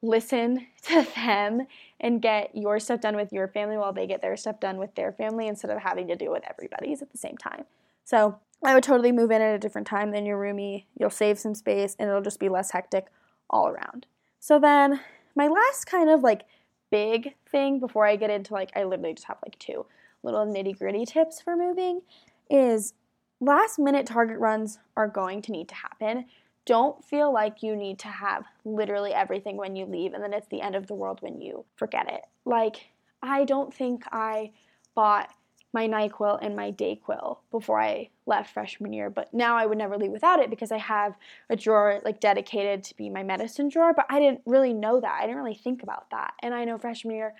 listen 0.02 0.66
to 0.82 1.06
them 1.14 1.66
and 2.00 2.20
get 2.20 2.54
your 2.54 2.78
stuff 2.78 3.00
done 3.00 3.16
with 3.16 3.32
your 3.32 3.48
family 3.48 3.76
while 3.76 3.92
they 3.92 4.06
get 4.06 4.20
their 4.20 4.36
stuff 4.36 4.60
done 4.60 4.76
with 4.76 4.94
their 4.94 5.12
family 5.12 5.46
instead 5.46 5.70
of 5.70 5.78
having 5.78 6.08
to 6.08 6.16
deal 6.16 6.32
with 6.32 6.42
everybody's 6.48 7.00
at 7.00 7.12
the 7.12 7.18
same 7.18 7.36
time. 7.36 7.64
So 8.04 8.38
I 8.64 8.74
would 8.74 8.84
totally 8.84 9.12
move 9.12 9.30
in 9.30 9.42
at 9.42 9.54
a 9.54 9.58
different 9.58 9.86
time 9.86 10.12
than 10.12 10.24
your 10.24 10.38
roomie. 10.38 10.84
You'll 10.98 11.10
save 11.10 11.38
some 11.38 11.54
space 11.54 11.96
and 11.98 12.08
it'll 12.08 12.22
just 12.22 12.40
be 12.40 12.48
less 12.48 12.70
hectic 12.70 13.06
all 13.50 13.68
around. 13.68 14.06
So 14.38 14.58
then 14.58 15.00
my 15.34 15.48
last 15.48 15.86
kind 15.86 16.08
of 16.10 16.22
like 16.22 16.42
big 16.90 17.34
thing 17.50 17.80
before 17.80 18.06
I 18.06 18.16
get 18.16 18.30
into 18.30 18.52
like 18.52 18.70
I 18.76 18.84
literally 18.84 19.14
just 19.14 19.26
have 19.26 19.38
like 19.44 19.58
two 19.58 19.86
little 20.22 20.46
nitty 20.46 20.78
gritty 20.78 21.04
tips 21.04 21.40
for 21.40 21.56
moving 21.56 22.02
is 22.50 22.94
last 23.40 23.78
minute 23.78 24.06
target 24.06 24.38
runs 24.38 24.78
are 24.96 25.08
going 25.08 25.42
to 25.42 25.52
need 25.52 25.68
to 25.68 25.74
happen. 25.74 26.26
don't 26.64 27.04
feel 27.04 27.32
like 27.32 27.62
you 27.62 27.74
need 27.74 27.98
to 27.98 28.08
have 28.08 28.44
literally 28.64 29.12
everything 29.12 29.56
when 29.56 29.74
you 29.74 29.84
leave 29.84 30.12
and 30.12 30.22
then 30.22 30.32
it's 30.32 30.46
the 30.48 30.60
end 30.60 30.76
of 30.76 30.86
the 30.86 30.94
world 30.94 31.18
when 31.20 31.40
you 31.40 31.64
forget 31.74 32.08
it. 32.08 32.22
Like, 32.44 32.90
I 33.20 33.44
don't 33.44 33.74
think 33.74 34.04
I 34.12 34.52
bought 34.94 35.30
my 35.72 35.88
NyQuil 35.88 36.38
and 36.42 36.54
my 36.54 36.70
DayQuil 36.72 37.38
before 37.50 37.80
I 37.80 38.10
left 38.26 38.52
freshman 38.52 38.92
year, 38.92 39.10
but 39.10 39.32
now 39.32 39.56
I 39.56 39.66
would 39.66 39.78
never 39.78 39.96
leave 39.96 40.10
without 40.10 40.40
it 40.40 40.50
because 40.50 40.70
I 40.70 40.78
have 40.78 41.14
a 41.48 41.56
drawer 41.56 42.00
like 42.04 42.20
dedicated 42.20 42.84
to 42.84 42.96
be 42.96 43.08
my 43.08 43.22
medicine 43.22 43.68
drawer, 43.68 43.94
but 43.94 44.06
I 44.10 44.18
didn't 44.18 44.42
really 44.44 44.74
know 44.74 45.00
that. 45.00 45.18
I 45.18 45.22
didn't 45.22 45.42
really 45.42 45.54
think 45.54 45.82
about 45.82 46.10
that. 46.10 46.34
And 46.42 46.54
I 46.54 46.64
know 46.64 46.78
freshman 46.78 47.16
year 47.16 47.34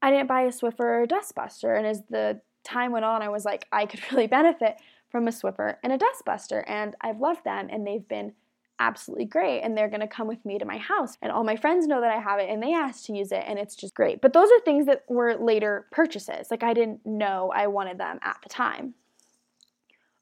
I 0.00 0.10
didn't 0.10 0.28
buy 0.28 0.42
a 0.42 0.48
Swiffer 0.48 0.80
or 0.80 1.02
a 1.02 1.08
Dustbuster, 1.08 1.76
and 1.76 1.86
as 1.86 2.02
the 2.08 2.40
time 2.64 2.92
went 2.92 3.04
on, 3.04 3.22
I 3.22 3.28
was 3.28 3.44
like 3.44 3.66
I 3.72 3.86
could 3.86 4.00
really 4.12 4.26
benefit 4.26 4.76
from 5.10 5.26
a 5.28 5.30
Swiffer 5.30 5.76
and 5.82 5.92
a 5.92 5.98
Dustbuster, 5.98 6.64
and 6.66 6.94
I've 7.00 7.20
loved 7.20 7.44
them 7.44 7.68
and 7.70 7.86
they've 7.86 8.06
been 8.06 8.34
absolutely 8.80 9.24
great 9.24 9.60
and 9.60 9.76
they're 9.76 9.88
going 9.88 10.00
to 10.00 10.06
come 10.06 10.28
with 10.28 10.44
me 10.44 10.58
to 10.58 10.64
my 10.64 10.78
house 10.78 11.16
and 11.20 11.32
all 11.32 11.44
my 11.44 11.56
friends 11.56 11.86
know 11.86 12.00
that 12.00 12.10
I 12.10 12.20
have 12.20 12.38
it 12.38 12.48
and 12.48 12.62
they 12.62 12.72
asked 12.72 13.06
to 13.06 13.12
use 13.12 13.32
it 13.32 13.44
and 13.46 13.58
it's 13.58 13.74
just 13.74 13.94
great. 13.94 14.20
But 14.20 14.32
those 14.32 14.50
are 14.50 14.60
things 14.60 14.86
that 14.86 15.04
were 15.08 15.34
later 15.36 15.86
purchases. 15.90 16.50
Like 16.50 16.62
I 16.62 16.74
didn't 16.74 17.04
know 17.04 17.52
I 17.54 17.66
wanted 17.66 17.98
them 17.98 18.18
at 18.22 18.38
the 18.42 18.48
time. 18.48 18.94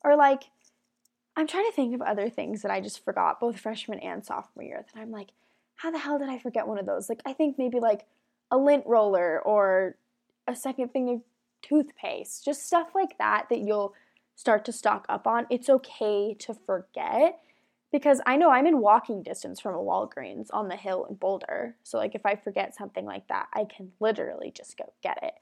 Or 0.03 0.17
like 0.17 0.45
I'm 1.37 1.47
trying 1.47 1.67
to 1.67 1.73
think 1.73 1.95
of 1.95 2.01
other 2.01 2.31
things 2.31 2.63
that 2.63 2.71
I 2.71 2.81
just 2.81 3.05
forgot 3.05 3.41
both 3.41 3.61
freshman 3.61 3.99
and 4.01 4.25
sophomore 4.25 4.65
year 4.65 4.85
that 4.93 5.01
I'm 5.01 5.11
like 5.11 5.29
how 5.77 5.91
the 5.91 5.99
hell 5.99 6.19
did 6.19 6.29
I 6.29 6.39
forget 6.39 6.67
one 6.67 6.79
of 6.79 6.87
those? 6.87 7.09
Like 7.09 7.21
I 7.27 7.33
think 7.33 7.59
maybe 7.59 7.81
like 7.81 8.07
a 8.51 8.57
lint 8.57 8.85
roller 8.87 9.41
or 9.41 9.97
a 10.47 10.57
second 10.57 10.93
thing 10.93 11.11
of 11.11 11.21
toothpaste, 11.63 12.45
just 12.45 12.67
stuff 12.67 12.95
like 12.95 13.19
that 13.19 13.49
that 13.51 13.61
you'll 13.61 13.95
start 14.35 14.65
to 14.67 14.73
stock 14.73 15.05
up 15.09 15.27
on. 15.27 15.47
It's 15.51 15.69
okay 15.69 16.35
to 16.41 16.55
forget 16.55 17.41
because 17.97 18.21
I 18.27 18.37
know 18.37 18.51
I'm 18.51 18.67
in 18.67 18.81
walking 18.81 19.23
distance 19.23 19.59
from 19.59 19.75
a 19.75 19.79
Walgreens 19.79 20.49
on 20.53 20.69
the 20.69 20.77
hill 20.77 21.07
in 21.07 21.15
Boulder. 21.15 21.77
So, 21.83 21.97
like, 21.97 22.15
if 22.15 22.27
I 22.27 22.37
forget 22.37 22.77
something 22.77 23.07
like 23.07 23.27
that, 23.29 23.49
I 23.55 23.65
can 23.65 23.91
literally 24.01 24.53
just 24.55 24.77
go 24.77 24.93
get 25.03 25.19
it. 25.23 25.33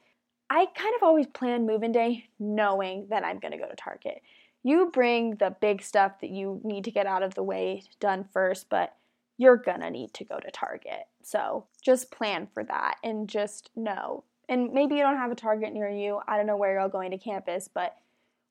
I 0.49 0.67
kind 0.67 0.95
of 0.95 1.03
always 1.03 1.27
plan 1.27 1.67
moving 1.67 1.91
day 1.91 2.29
knowing 2.39 3.09
that 3.11 3.25
I'm 3.25 3.41
going 3.41 3.51
to 3.51 3.59
go 3.59 3.69
to 3.69 3.75
Target. 3.75 4.23
You 4.63 4.89
bring 4.93 5.35
the 5.35 5.57
big 5.61 5.83
stuff 5.83 6.21
that 6.21 6.31
you 6.31 6.61
need 6.63 6.85
to 6.85 6.93
get 6.93 7.09
out 7.09 7.25
of 7.25 7.35
the 7.35 7.43
way 7.43 7.83
done 7.99 8.25
first, 8.33 8.69
but 8.69 8.95
you're 9.37 9.57
going 9.57 9.81
to 9.81 9.91
need 9.91 10.15
to 10.15 10.25
go 10.25 10.39
to 10.39 10.51
Target. 10.53 11.09
So, 11.25 11.67
just 11.83 12.13
plan 12.13 12.47
for 12.55 12.63
that 12.63 12.99
and 13.03 13.29
just 13.29 13.71
know. 13.75 14.23
And 14.49 14.73
maybe 14.73 14.95
you 14.95 15.03
don't 15.03 15.17
have 15.17 15.33
a 15.33 15.35
Target 15.35 15.73
near 15.73 15.91
you. 15.91 16.21
I 16.29 16.37
don't 16.37 16.47
know 16.47 16.57
where 16.57 16.71
you're 16.71 16.83
all 16.83 16.89
going 16.89 17.11
to 17.11 17.19
campus, 17.19 17.69
but 17.73 17.97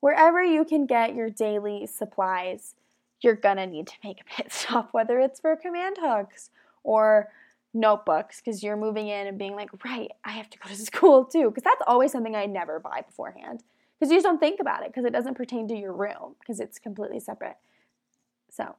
wherever 0.02 0.44
you 0.44 0.66
can 0.66 0.88
get 0.88 1.16
your 1.16 1.30
daily 1.30 1.86
supplies 1.86 2.76
you're 3.24 3.36
gonna 3.36 3.66
need 3.66 3.88
to 3.88 3.94
make 4.04 4.22
a 4.22 4.24
pit 4.26 4.52
stop, 4.52 4.90
whether 4.92 5.20
it's 5.20 5.40
for 5.40 5.56
command 5.56 5.98
hooks 6.00 6.50
or 6.84 7.30
notebooks, 7.74 8.42
because 8.42 8.62
you're 8.62 8.78
moving 8.78 9.08
in 9.08 9.28
and 9.28 9.38
being 9.38 9.56
like, 9.56 9.70
right, 9.84 10.12
I 10.24 10.32
have 10.32 10.50
to 10.52 10.60
go 10.60 10.70
to 10.70 10.76
school 10.86 11.26
too. 11.26 11.50
Because 11.50 11.64
that's 11.64 11.82
always 11.88 12.12
something 12.12 12.36
I 12.36 12.46
never 12.46 12.80
buy 12.80 13.02
beforehand. 13.02 13.64
Because 14.00 14.12
you 14.12 14.18
just 14.18 14.26
don't 14.26 14.40
think 14.40 14.60
about 14.60 14.84
it 14.84 14.90
because 14.90 15.06
it 15.06 15.14
doesn't 15.14 15.36
pertain 15.36 15.68
to 15.70 15.76
your 15.76 15.94
room 15.94 16.36
because 16.40 16.60
it's 16.60 16.78
completely 16.78 17.20
separate. 17.20 17.56
So 18.50 18.76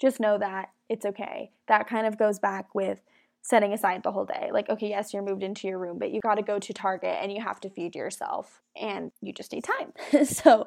just 0.00 0.20
know 0.20 0.38
that 0.38 0.70
it's 0.88 1.04
okay. 1.04 1.50
That 1.68 1.86
kind 1.86 2.06
of 2.06 2.18
goes 2.18 2.38
back 2.38 2.74
with 2.74 3.00
setting 3.42 3.74
aside 3.74 4.02
the 4.02 4.12
whole 4.12 4.24
day. 4.24 4.48
Like, 4.52 4.70
okay, 4.70 4.88
yes, 4.88 5.12
you're 5.12 5.22
moved 5.22 5.42
into 5.42 5.68
your 5.68 5.78
room, 5.78 5.98
but 5.98 6.10
you 6.10 6.20
got 6.20 6.36
to 6.36 6.42
go 6.42 6.58
to 6.58 6.72
Target 6.72 7.18
and 7.20 7.30
you 7.30 7.42
have 7.42 7.60
to 7.60 7.68
feed 7.68 7.94
yourself 7.94 8.62
and 8.74 9.12
you 9.20 9.34
just 9.34 9.52
need 9.52 9.64
time. 9.64 10.24
so, 10.24 10.66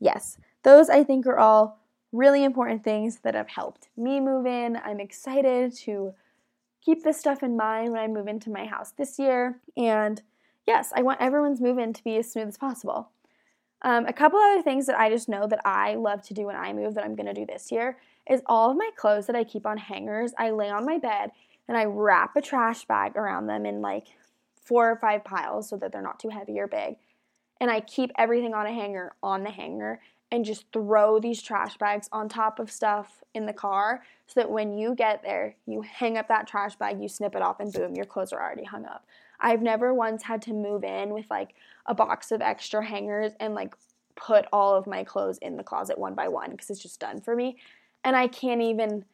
yes, 0.00 0.36
those 0.62 0.90
I 0.90 1.02
think 1.02 1.26
are 1.26 1.38
all 1.38 1.80
really 2.12 2.44
important 2.44 2.82
things 2.82 3.20
that 3.22 3.34
have 3.34 3.48
helped 3.48 3.88
me 3.96 4.20
move 4.20 4.46
in. 4.46 4.76
I'm 4.84 5.00
excited 5.00 5.74
to 5.78 6.14
keep 6.84 7.04
this 7.04 7.18
stuff 7.18 7.42
in 7.42 7.56
mind 7.56 7.92
when 7.92 8.00
I 8.00 8.08
move 8.08 8.26
into 8.26 8.50
my 8.50 8.66
house 8.66 8.92
this 8.92 9.18
year. 9.18 9.60
And 9.76 10.22
yes, 10.66 10.92
I 10.94 11.02
want 11.02 11.20
everyone's 11.20 11.60
move 11.60 11.78
in 11.78 11.92
to 11.92 12.04
be 12.04 12.16
as 12.16 12.32
smooth 12.32 12.48
as 12.48 12.56
possible. 12.56 13.10
Um, 13.82 14.06
a 14.06 14.12
couple 14.12 14.38
other 14.38 14.62
things 14.62 14.86
that 14.86 14.98
I 14.98 15.08
just 15.08 15.28
know 15.28 15.46
that 15.46 15.60
I 15.64 15.94
love 15.94 16.22
to 16.22 16.34
do 16.34 16.46
when 16.46 16.56
I 16.56 16.72
move 16.72 16.94
that 16.94 17.04
I'm 17.04 17.16
to 17.16 17.32
do 17.32 17.46
this 17.46 17.72
year 17.72 17.98
is 18.28 18.42
all 18.46 18.70
of 18.70 18.76
my 18.76 18.90
clothes 18.96 19.26
that 19.26 19.36
I 19.36 19.44
keep 19.44 19.66
on 19.66 19.78
hangers, 19.78 20.32
I 20.38 20.50
lay 20.50 20.68
on 20.68 20.84
my 20.84 20.98
bed 20.98 21.30
and 21.66 21.76
I 21.76 21.84
wrap 21.84 22.36
a 22.36 22.42
trash 22.42 22.84
bag 22.84 23.16
around 23.16 23.46
them 23.46 23.64
in 23.64 23.80
like 23.80 24.08
four 24.62 24.90
or 24.90 24.96
five 24.96 25.24
piles 25.24 25.68
so 25.68 25.76
that 25.76 25.92
they're 25.92 26.02
not 26.02 26.20
too 26.20 26.28
heavy 26.28 26.58
or 26.60 26.66
big. 26.66 26.96
And 27.60 27.70
I 27.70 27.80
keep 27.80 28.10
everything 28.18 28.54
on 28.54 28.66
a 28.66 28.72
hanger 28.72 29.12
on 29.22 29.44
the 29.44 29.50
hanger 29.50 30.00
and 30.30 30.44
just 30.44 30.64
throw 30.72 31.18
these 31.18 31.42
trash 31.42 31.76
bags 31.76 32.08
on 32.12 32.28
top 32.28 32.58
of 32.58 32.70
stuff 32.70 33.22
in 33.34 33.46
the 33.46 33.52
car 33.52 34.02
so 34.26 34.40
that 34.40 34.50
when 34.50 34.76
you 34.76 34.94
get 34.94 35.22
there, 35.22 35.56
you 35.66 35.82
hang 35.82 36.16
up 36.16 36.28
that 36.28 36.46
trash 36.46 36.76
bag, 36.76 37.00
you 37.00 37.08
snip 37.08 37.34
it 37.34 37.42
off, 37.42 37.60
and 37.60 37.72
boom, 37.72 37.94
your 37.94 38.04
clothes 38.04 38.32
are 38.32 38.40
already 38.40 38.64
hung 38.64 38.84
up. 38.84 39.04
I've 39.40 39.62
never 39.62 39.94
once 39.94 40.22
had 40.22 40.42
to 40.42 40.52
move 40.52 40.84
in 40.84 41.10
with 41.10 41.26
like 41.30 41.54
a 41.86 41.94
box 41.94 42.30
of 42.30 42.42
extra 42.42 42.84
hangers 42.84 43.32
and 43.40 43.54
like 43.54 43.74
put 44.16 44.46
all 44.52 44.74
of 44.74 44.86
my 44.86 45.02
clothes 45.02 45.38
in 45.38 45.56
the 45.56 45.64
closet 45.64 45.98
one 45.98 46.14
by 46.14 46.28
one 46.28 46.50
because 46.50 46.70
it's 46.70 46.82
just 46.82 47.00
done 47.00 47.20
for 47.20 47.34
me. 47.34 47.56
And 48.04 48.14
I 48.14 48.28
can't 48.28 48.60
even 48.60 49.04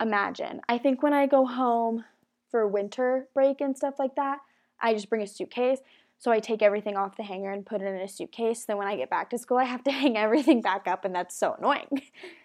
imagine. 0.00 0.60
I 0.68 0.78
think 0.78 1.02
when 1.02 1.12
I 1.12 1.26
go 1.26 1.46
home 1.46 2.04
for 2.50 2.66
winter 2.66 3.28
break 3.32 3.60
and 3.60 3.76
stuff 3.76 3.94
like 3.98 4.16
that, 4.16 4.38
I 4.80 4.92
just 4.92 5.08
bring 5.08 5.22
a 5.22 5.26
suitcase 5.26 5.78
so 6.18 6.30
I 6.30 6.40
take 6.40 6.62
everything 6.62 6.96
off 6.96 7.16
the 7.16 7.22
hanger 7.22 7.52
and 7.52 7.66
put 7.66 7.82
it 7.82 7.86
in 7.86 7.96
a 7.96 8.08
suitcase. 8.08 8.64
Then 8.64 8.78
when 8.78 8.86
I 8.86 8.96
get 8.96 9.10
back 9.10 9.30
to 9.30 9.38
school, 9.38 9.58
I 9.58 9.64
have 9.64 9.84
to 9.84 9.90
hang 10.02 10.16
everything 10.16 10.62
back 10.62 10.86
up, 10.86 11.04
and 11.04 11.14
that's 11.14 11.36
so 11.36 11.54
annoying. 11.58 12.02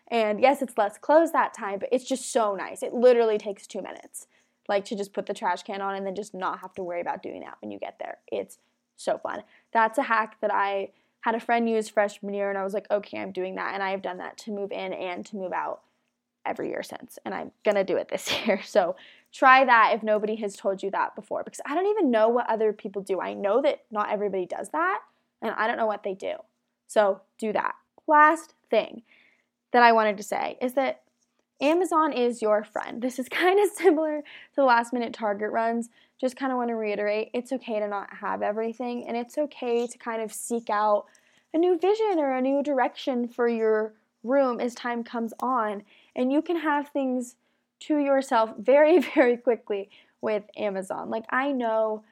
And 0.07 0.41
yes, 0.41 0.61
it's 0.61 0.77
less 0.77 0.97
clothes 0.97 1.31
that 1.31 1.53
time, 1.53 1.79
but 1.79 1.89
it's 1.91 2.03
just 2.03 2.33
so 2.33 2.53
nice. 2.53 2.83
It 2.83 2.93
literally 2.93 3.37
takes 3.37 3.65
two 3.65 3.81
minutes, 3.81 4.27
like 4.67 4.83
to 4.85 4.95
just 4.95 5.13
put 5.13 5.25
the 5.25 5.33
trash 5.33 5.63
can 5.63 5.81
on 5.81 5.95
and 5.95 6.05
then 6.05 6.15
just 6.15 6.33
not 6.33 6.59
have 6.59 6.73
to 6.73 6.83
worry 6.83 6.99
about 6.99 7.23
doing 7.23 7.39
that 7.41 7.55
when 7.61 7.71
you 7.71 7.79
get 7.79 7.97
there. 7.97 8.17
It's 8.29 8.57
so 8.97 9.17
fun. 9.17 9.43
That's 9.71 9.97
a 9.97 10.03
hack 10.03 10.37
that 10.41 10.53
I 10.53 10.89
had 11.21 11.35
a 11.35 11.39
friend 11.39 11.69
use 11.69 11.87
freshman 11.87 12.33
year, 12.33 12.49
and 12.49 12.57
I 12.57 12.63
was 12.63 12.73
like, 12.73 12.87
okay, 12.91 13.19
I'm 13.19 13.31
doing 13.31 13.55
that. 13.55 13.73
And 13.73 13.81
I 13.81 13.91
have 13.91 14.01
done 14.01 14.17
that 14.17 14.37
to 14.39 14.51
move 14.51 14.71
in 14.71 14.91
and 14.91 15.25
to 15.27 15.37
move 15.37 15.53
out 15.53 15.81
every 16.45 16.69
year 16.69 16.83
since, 16.83 17.17
and 17.23 17.33
I'm 17.33 17.51
gonna 17.63 17.83
do 17.83 17.95
it 17.97 18.09
this 18.09 18.29
year. 18.45 18.61
So 18.63 18.95
try 19.31 19.63
that 19.65 19.91
if 19.93 20.03
nobody 20.03 20.35
has 20.37 20.55
told 20.55 20.83
you 20.83 20.91
that 20.91 21.15
before 21.15 21.43
because 21.43 21.61
I 21.65 21.75
don't 21.75 21.87
even 21.87 22.11
know 22.11 22.29
what 22.29 22.49
other 22.49 22.73
people 22.73 23.01
do. 23.01 23.21
I 23.21 23.33
know 23.33 23.61
that 23.61 23.83
not 23.91 24.11
everybody 24.11 24.45
does 24.45 24.69
that, 24.69 24.99
and 25.41 25.51
I 25.51 25.67
don't 25.67 25.77
know 25.77 25.85
what 25.85 26.03
they 26.03 26.13
do. 26.13 26.35
So 26.87 27.21
do 27.37 27.53
that. 27.53 27.75
Last 28.07 28.53
thing 28.69 29.03
that 29.71 29.83
I 29.83 29.93
wanted 29.93 30.17
to 30.17 30.23
say 30.23 30.57
is 30.61 30.73
that 30.73 31.01
Amazon 31.61 32.11
is 32.11 32.41
your 32.41 32.63
friend. 32.63 33.01
This 33.01 33.19
is 33.19 33.29
kind 33.29 33.59
of 33.59 33.69
similar 33.69 34.21
to 34.21 34.55
the 34.55 34.63
last 34.63 34.91
minute 34.91 35.13
Target 35.13 35.51
runs. 35.51 35.89
Just 36.19 36.35
kind 36.35 36.51
of 36.51 36.57
want 36.57 36.69
to 36.69 36.75
reiterate 36.75 37.31
it's 37.33 37.51
okay 37.51 37.79
to 37.79 37.87
not 37.87 38.13
have 38.17 38.41
everything, 38.41 39.07
and 39.07 39.15
it's 39.15 39.37
okay 39.37 39.87
to 39.87 39.97
kind 39.97 40.21
of 40.21 40.33
seek 40.33 40.69
out 40.69 41.05
a 41.53 41.57
new 41.57 41.77
vision 41.77 42.19
or 42.19 42.33
a 42.33 42.41
new 42.41 42.63
direction 42.63 43.27
for 43.27 43.47
your 43.47 43.93
room 44.23 44.59
as 44.59 44.75
time 44.75 45.03
comes 45.03 45.33
on. 45.39 45.83
And 46.15 46.31
you 46.31 46.41
can 46.41 46.57
have 46.57 46.89
things 46.89 47.35
to 47.81 47.97
yourself 47.97 48.51
very, 48.57 48.99
very 49.15 49.37
quickly 49.37 49.89
with 50.21 50.43
Amazon. 50.57 51.09
Like, 51.09 51.25
I 51.29 51.51
know 51.51 52.03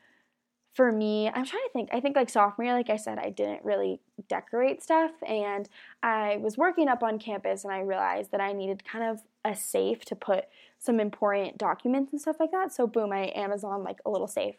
for 0.79 0.91
me, 0.91 1.27
I'm 1.27 1.45
trying 1.45 1.63
to 1.63 1.69
think. 1.73 1.89
I 1.91 1.99
think 1.99 2.15
like 2.15 2.29
sophomore 2.29 2.65
year, 2.65 2.73
like 2.73 2.89
I 2.89 2.95
said, 2.95 3.17
I 3.17 3.31
didn't 3.31 3.65
really 3.65 3.99
decorate 4.29 4.81
stuff, 4.81 5.11
and 5.27 5.67
I 6.03 6.37
was 6.37 6.57
working 6.57 6.87
up 6.87 7.03
on 7.03 7.19
campus, 7.19 7.63
and 7.63 7.73
I 7.73 7.79
realized 7.79 8.31
that 8.31 8.39
I 8.39 8.53
needed 8.53 8.85
kind 8.85 9.03
of 9.03 9.21
a 9.43 9.55
safe 9.55 10.05
to 10.05 10.15
put 10.15 10.45
some 10.77 10.99
important 10.99 11.57
documents 11.57 12.13
and 12.13 12.21
stuff 12.21 12.37
like 12.39 12.51
that. 12.51 12.71
So 12.71 12.87
boom, 12.87 13.11
I 13.11 13.31
Amazon 13.35 13.83
like 13.83 13.99
a 14.05 14.09
little 14.09 14.27
safe 14.27 14.55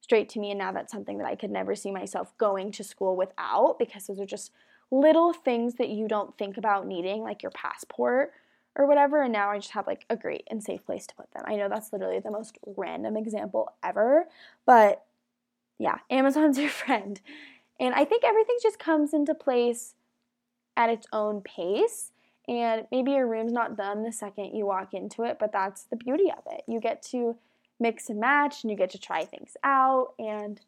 straight 0.00 0.28
to 0.30 0.38
me, 0.38 0.50
and 0.50 0.58
now 0.58 0.72
that's 0.72 0.92
something 0.92 1.18
that 1.18 1.26
I 1.26 1.34
could 1.34 1.50
never 1.50 1.74
see 1.74 1.90
myself 1.90 2.36
going 2.38 2.70
to 2.72 2.84
school 2.84 3.16
without 3.16 3.76
because 3.78 4.06
those 4.06 4.20
are 4.20 4.26
just 4.26 4.52
little 4.92 5.32
things 5.32 5.74
that 5.76 5.88
you 5.88 6.06
don't 6.06 6.36
think 6.38 6.56
about 6.58 6.86
needing, 6.86 7.22
like 7.22 7.42
your 7.42 7.50
passport 7.50 8.32
or 8.76 8.86
whatever. 8.86 9.22
And 9.22 9.32
now 9.32 9.50
I 9.50 9.58
just 9.58 9.72
have 9.72 9.86
like 9.86 10.04
a 10.08 10.16
great 10.16 10.46
and 10.50 10.62
safe 10.62 10.84
place 10.84 11.06
to 11.06 11.14
put 11.14 11.30
them. 11.32 11.42
I 11.46 11.56
know 11.56 11.68
that's 11.68 11.92
literally 11.92 12.20
the 12.20 12.30
most 12.30 12.58
random 12.76 13.16
example 13.16 13.72
ever, 13.82 14.26
but 14.66 15.04
yeah, 15.78 15.98
Amazon's 16.10 16.58
your 16.60 16.70
friend. 16.70 17.20
And 17.80 17.94
I 17.94 18.04
think 18.04 18.24
everything 18.24 18.56
just 18.62 18.78
comes 18.78 19.12
into 19.12 19.34
place 19.34 19.94
at 20.76 20.90
its 20.90 21.06
own 21.12 21.40
pace. 21.40 22.12
And 22.48 22.86
maybe 22.92 23.12
your 23.12 23.26
room's 23.26 23.52
not 23.52 23.76
done 23.76 24.04
the 24.04 24.12
second 24.12 24.54
you 24.54 24.66
walk 24.66 24.94
into 24.94 25.24
it, 25.24 25.38
but 25.40 25.52
that's 25.52 25.84
the 25.84 25.96
beauty 25.96 26.30
of 26.30 26.44
it. 26.52 26.62
You 26.68 26.78
get 26.78 27.02
to 27.10 27.36
mix 27.80 28.08
and 28.08 28.20
match 28.20 28.62
and 28.62 28.70
you 28.70 28.76
get 28.76 28.90
to 28.90 28.98
try 28.98 29.24
things 29.24 29.56
out. 29.64 30.12
And 30.18 30.60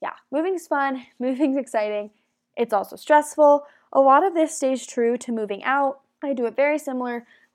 yeah, 0.00 0.12
moving's 0.30 0.66
fun, 0.66 1.06
moving's 1.18 1.56
exciting. 1.56 2.10
It's 2.56 2.72
also 2.72 2.96
stressful. 2.96 3.66
A 3.92 4.00
lot 4.00 4.24
of 4.24 4.34
this 4.34 4.56
stays 4.56 4.86
true 4.86 5.16
to 5.18 5.32
moving 5.32 5.64
out. 5.64 6.00
I 6.22 6.32
do 6.32 6.46
it 6.46 6.56
very 6.56 6.78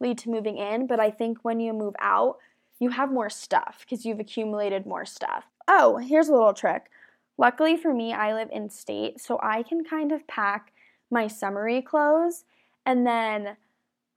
similarly 0.01 0.15
to 0.15 0.29
moving 0.29 0.57
in, 0.57 0.87
but 0.87 0.99
I 0.99 1.11
think 1.11 1.39
when 1.43 1.59
you 1.59 1.73
move 1.73 1.95
out, 1.99 2.37
you 2.79 2.89
have 2.89 3.11
more 3.11 3.29
stuff 3.29 3.79
because 3.81 4.05
you've 4.05 4.19
accumulated 4.19 4.85
more 4.85 5.05
stuff. 5.05 5.45
Oh, 5.67 5.97
here's 5.97 6.29
a 6.29 6.33
little 6.33 6.53
trick. 6.53 6.89
Luckily 7.37 7.77
for 7.77 7.93
me, 7.93 8.13
I 8.13 8.33
live 8.33 8.49
in 8.51 8.69
state, 8.69 9.21
so 9.21 9.39
I 9.41 9.63
can 9.63 9.83
kind 9.83 10.11
of 10.11 10.27
pack 10.27 10.73
my 11.09 11.27
summery 11.27 11.81
clothes 11.81 12.45
and 12.85 13.05
then 13.05 13.57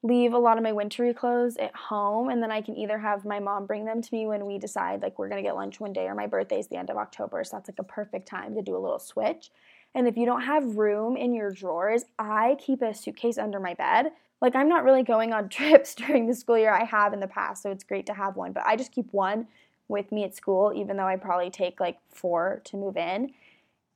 leave 0.02 0.32
a 0.32 0.38
lot 0.38 0.58
of 0.58 0.62
my 0.62 0.72
wintry 0.72 1.14
clothes 1.14 1.56
at 1.56 1.74
home 1.74 2.28
and 2.28 2.42
then 2.42 2.50
I 2.50 2.60
can 2.60 2.76
either 2.76 2.98
have 2.98 3.24
my 3.24 3.40
mom 3.40 3.64
bring 3.64 3.86
them 3.86 4.02
to 4.02 4.08
me 4.12 4.26
when 4.26 4.44
we 4.44 4.58
decide 4.58 5.00
like 5.00 5.18
we're 5.18 5.30
going 5.30 5.42
to 5.42 5.48
get 5.48 5.56
lunch 5.56 5.80
one 5.80 5.94
day 5.94 6.06
or 6.06 6.14
my 6.14 6.26
birthday 6.26 6.58
is 6.58 6.66
the 6.68 6.76
end 6.76 6.90
of 6.90 6.98
October 6.98 7.42
so 7.42 7.56
that's 7.56 7.70
like 7.70 7.78
a 7.78 7.84
perfect 7.84 8.28
time 8.28 8.54
to 8.54 8.60
do 8.60 8.76
a 8.76 8.78
little 8.78 8.98
switch. 8.98 9.50
And 9.94 10.06
if 10.06 10.16
you 10.16 10.26
don't 10.26 10.42
have 10.42 10.76
room 10.76 11.16
in 11.16 11.32
your 11.32 11.50
drawers, 11.52 12.04
I 12.18 12.56
keep 12.60 12.82
a 12.82 12.92
suitcase 12.92 13.38
under 13.38 13.58
my 13.58 13.72
bed. 13.74 14.12
Like 14.40 14.54
I'm 14.54 14.68
not 14.68 14.84
really 14.84 15.02
going 15.02 15.32
on 15.32 15.48
trips 15.50 15.94
during 15.94 16.26
the 16.26 16.34
school 16.34 16.58
year 16.58 16.72
I 16.72 16.84
have 16.84 17.12
in 17.12 17.20
the 17.20 17.26
past, 17.26 17.62
so 17.62 17.70
it's 17.70 17.84
great 17.84 18.06
to 18.06 18.14
have 18.14 18.36
one, 18.36 18.52
but 18.52 18.64
I 18.66 18.76
just 18.76 18.92
keep 18.92 19.12
one 19.12 19.46
with 19.88 20.10
me 20.12 20.24
at 20.24 20.34
school 20.34 20.72
even 20.74 20.96
though 20.96 21.06
I 21.06 21.16
probably 21.16 21.50
take 21.50 21.80
like 21.80 21.98
4 22.10 22.62
to 22.64 22.76
move 22.76 22.96
in. 22.96 23.32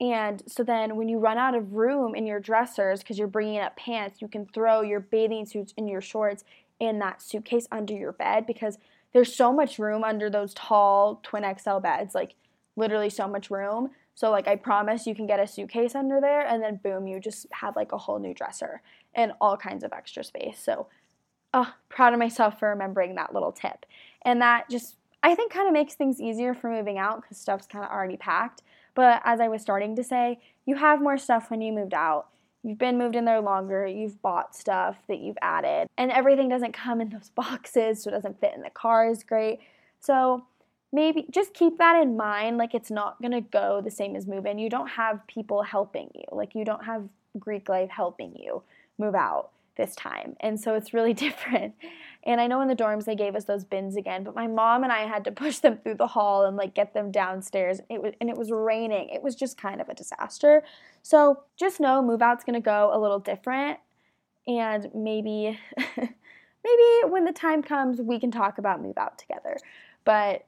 And 0.01 0.43
so 0.47 0.63
then 0.63 0.97
when 0.97 1.09
you 1.09 1.19
run 1.19 1.39
out 1.39 1.57
of 1.57 1.73
room 1.73 2.15
in 2.15 2.27
your 2.27 2.39
dressers 2.39 3.01
because 3.01 3.19
you're 3.19 3.27
bringing 3.27 3.59
up 3.59 3.77
pants, 3.77 4.23
you 4.23 4.29
can 4.29 4.47
throw 4.47 4.83
your 4.83 5.01
bathing 5.01 5.45
suits 5.45 5.75
and 5.77 5.89
your 5.89 6.01
shorts 6.01 6.45
in 6.79 7.01
that 7.01 7.21
suitcase 7.21 7.67
under 7.73 7.95
your 7.95 8.13
bed 8.13 8.47
because 8.47 8.79
there's 9.13 9.35
so 9.35 9.53
much 9.53 9.79
room 9.79 10.05
under 10.05 10.31
those 10.31 10.55
tall 10.55 11.21
twin 11.25 11.45
XL 11.59 11.79
beds, 11.79 12.15
like 12.15 12.35
literally 12.77 13.11
so 13.11 13.27
much 13.27 13.51
room. 13.51 13.91
So 14.15 14.31
like 14.31 14.47
I 14.47 14.55
promise 14.57 15.07
you 15.07 15.15
can 15.15 15.27
get 15.27 15.41
a 15.41 15.47
suitcase 15.47 15.95
under 15.95 16.21
there 16.21 16.47
and 16.47 16.63
then 16.63 16.81
boom, 16.83 17.09
you 17.09 17.19
just 17.19 17.47
have 17.53 17.75
like 17.75 17.93
a 17.93 17.99
whole 17.99 18.19
new 18.21 18.35
dresser 18.35 18.83
and 19.19 19.33
all 19.41 19.57
kinds 19.57 19.85
of 19.85 19.93
extra 19.93 20.25
space. 20.25 20.59
So 20.59 20.87
oh, 21.53 21.75
proud 21.89 22.13
of 22.13 22.19
myself 22.19 22.59
for 22.59 22.71
remembering 22.71 23.17
that 23.17 23.35
little 23.35 23.53
tip. 23.53 23.85
And 24.23 24.41
that 24.41 24.71
just 24.71 24.95
I 25.23 25.35
think 25.35 25.53
kind 25.53 25.67
of 25.67 25.75
makes 25.75 25.95
things 25.95 26.21
easier 26.21 26.55
for 26.55 26.71
moving 26.71 26.97
out 26.97 27.27
cuz 27.27 27.37
stuff's 27.37 27.67
kind 27.67 27.85
of 27.85 27.91
already 27.91 28.17
packed. 28.17 28.63
But 28.95 29.21
as 29.25 29.41
I 29.41 29.49
was 29.49 29.61
starting 29.61 29.97
to 29.97 30.05
say, 30.05 30.41
you 30.65 30.77
have 30.77 31.03
more 31.03 31.19
stuff 31.19 31.51
when 31.51 31.61
you 31.61 31.73
moved 31.73 31.95
out. 31.95 32.29
You've 32.63 32.79
been 32.79 32.99
moved 32.99 33.17
in 33.17 33.25
there 33.25 33.41
longer, 33.41 33.87
you've 33.87 34.21
bought 34.21 34.55
stuff 34.55 34.97
that 35.07 35.21
you've 35.21 35.39
added, 35.41 35.89
and 35.97 36.11
everything 36.11 36.49
doesn't 36.49 36.73
come 36.73 37.01
in 37.01 37.09
those 37.09 37.31
boxes, 37.35 38.03
so 38.03 38.11
it 38.11 38.13
doesn't 38.13 38.41
fit 38.41 38.55
in 38.55 38.63
the 38.63 38.71
car 38.71 39.13
great. 39.27 39.61
So 40.01 40.45
maybe 40.93 41.27
just 41.31 41.55
keep 41.55 41.79
that 41.79 42.01
in 42.03 42.17
mind. 42.17 42.57
Like 42.57 42.75
it's 42.75 42.91
not 42.91 43.21
gonna 43.21 43.41
go 43.41 43.81
the 43.81 43.91
same 43.91 44.15
as 44.15 44.27
move 44.27 44.47
in. 44.47 44.59
You 44.59 44.71
don't 44.71 44.89
have 44.89 45.27
people 45.27 45.63
helping 45.63 46.11
you, 46.15 46.25
like 46.31 46.55
you 46.55 46.65
don't 46.65 46.85
have 46.85 47.09
Greek 47.39 47.69
life 47.69 47.91
helping 47.91 48.37
you 48.37 48.63
move 48.99 49.15
out 49.15 49.51
this 49.79 49.95
time. 49.97 50.37
And 50.41 50.61
so 50.61 50.75
it's 50.75 50.93
really 50.93 51.15
different. 51.15 51.75
And 52.25 52.41
I 52.41 52.47
know 52.47 52.61
in 52.61 52.69
the 52.69 52.77
dorms 52.77 53.05
they 53.07 53.15
gave 53.15 53.35
us 53.35 53.45
those 53.45 53.65
bins 53.65 53.97
again, 53.97 54.25
but 54.25 54.35
my 54.35 54.47
mom 54.47 54.83
and 54.83 54.93
I 54.93 55.07
had 55.07 55.25
to 55.25 55.33
push 55.33 55.61
them 55.61 55.79
through 55.79 55.95
the 55.95 56.09
hall 56.09 56.45
and 56.45 56.57
like 56.57 56.75
get 56.75 56.93
them 56.93 57.11
downstairs. 57.11 57.81
It 57.89 58.03
was 58.03 58.13
and 58.21 58.29
it 58.29 58.37
was 58.37 58.51
raining. 58.51 59.09
It 59.09 59.23
was 59.23 59.35
just 59.35 59.57
kind 59.57 59.81
of 59.81 59.89
a 59.89 59.95
disaster. 59.95 60.63
So 61.03 61.45
just 61.57 61.81
know 61.81 62.03
move 62.03 62.21
out's 62.21 62.45
gonna 62.45 62.61
go 62.61 62.91
a 62.93 62.99
little 62.99 63.21
different. 63.21 63.79
And 64.47 64.91
maybe 64.95 65.59
maybe 65.97 67.11
when 67.11 67.25
the 67.25 67.33
time 67.33 67.63
comes 67.63 68.01
we 68.03 68.19
can 68.19 68.31
talk 68.31 68.59
about 68.59 68.83
move 68.83 68.99
out 68.99 69.19
together. 69.19 69.57
But 70.05 70.45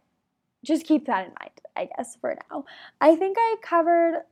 just 0.62 0.84
keep 0.84 1.06
that 1.06 1.26
in 1.26 1.32
mind, 1.40 1.60
I 1.76 1.88
guess, 1.96 2.16
for 2.20 2.36
now. 2.50 2.64
I 3.00 3.16
think 3.16 3.36
I 3.38 3.56
covered 3.62 4.24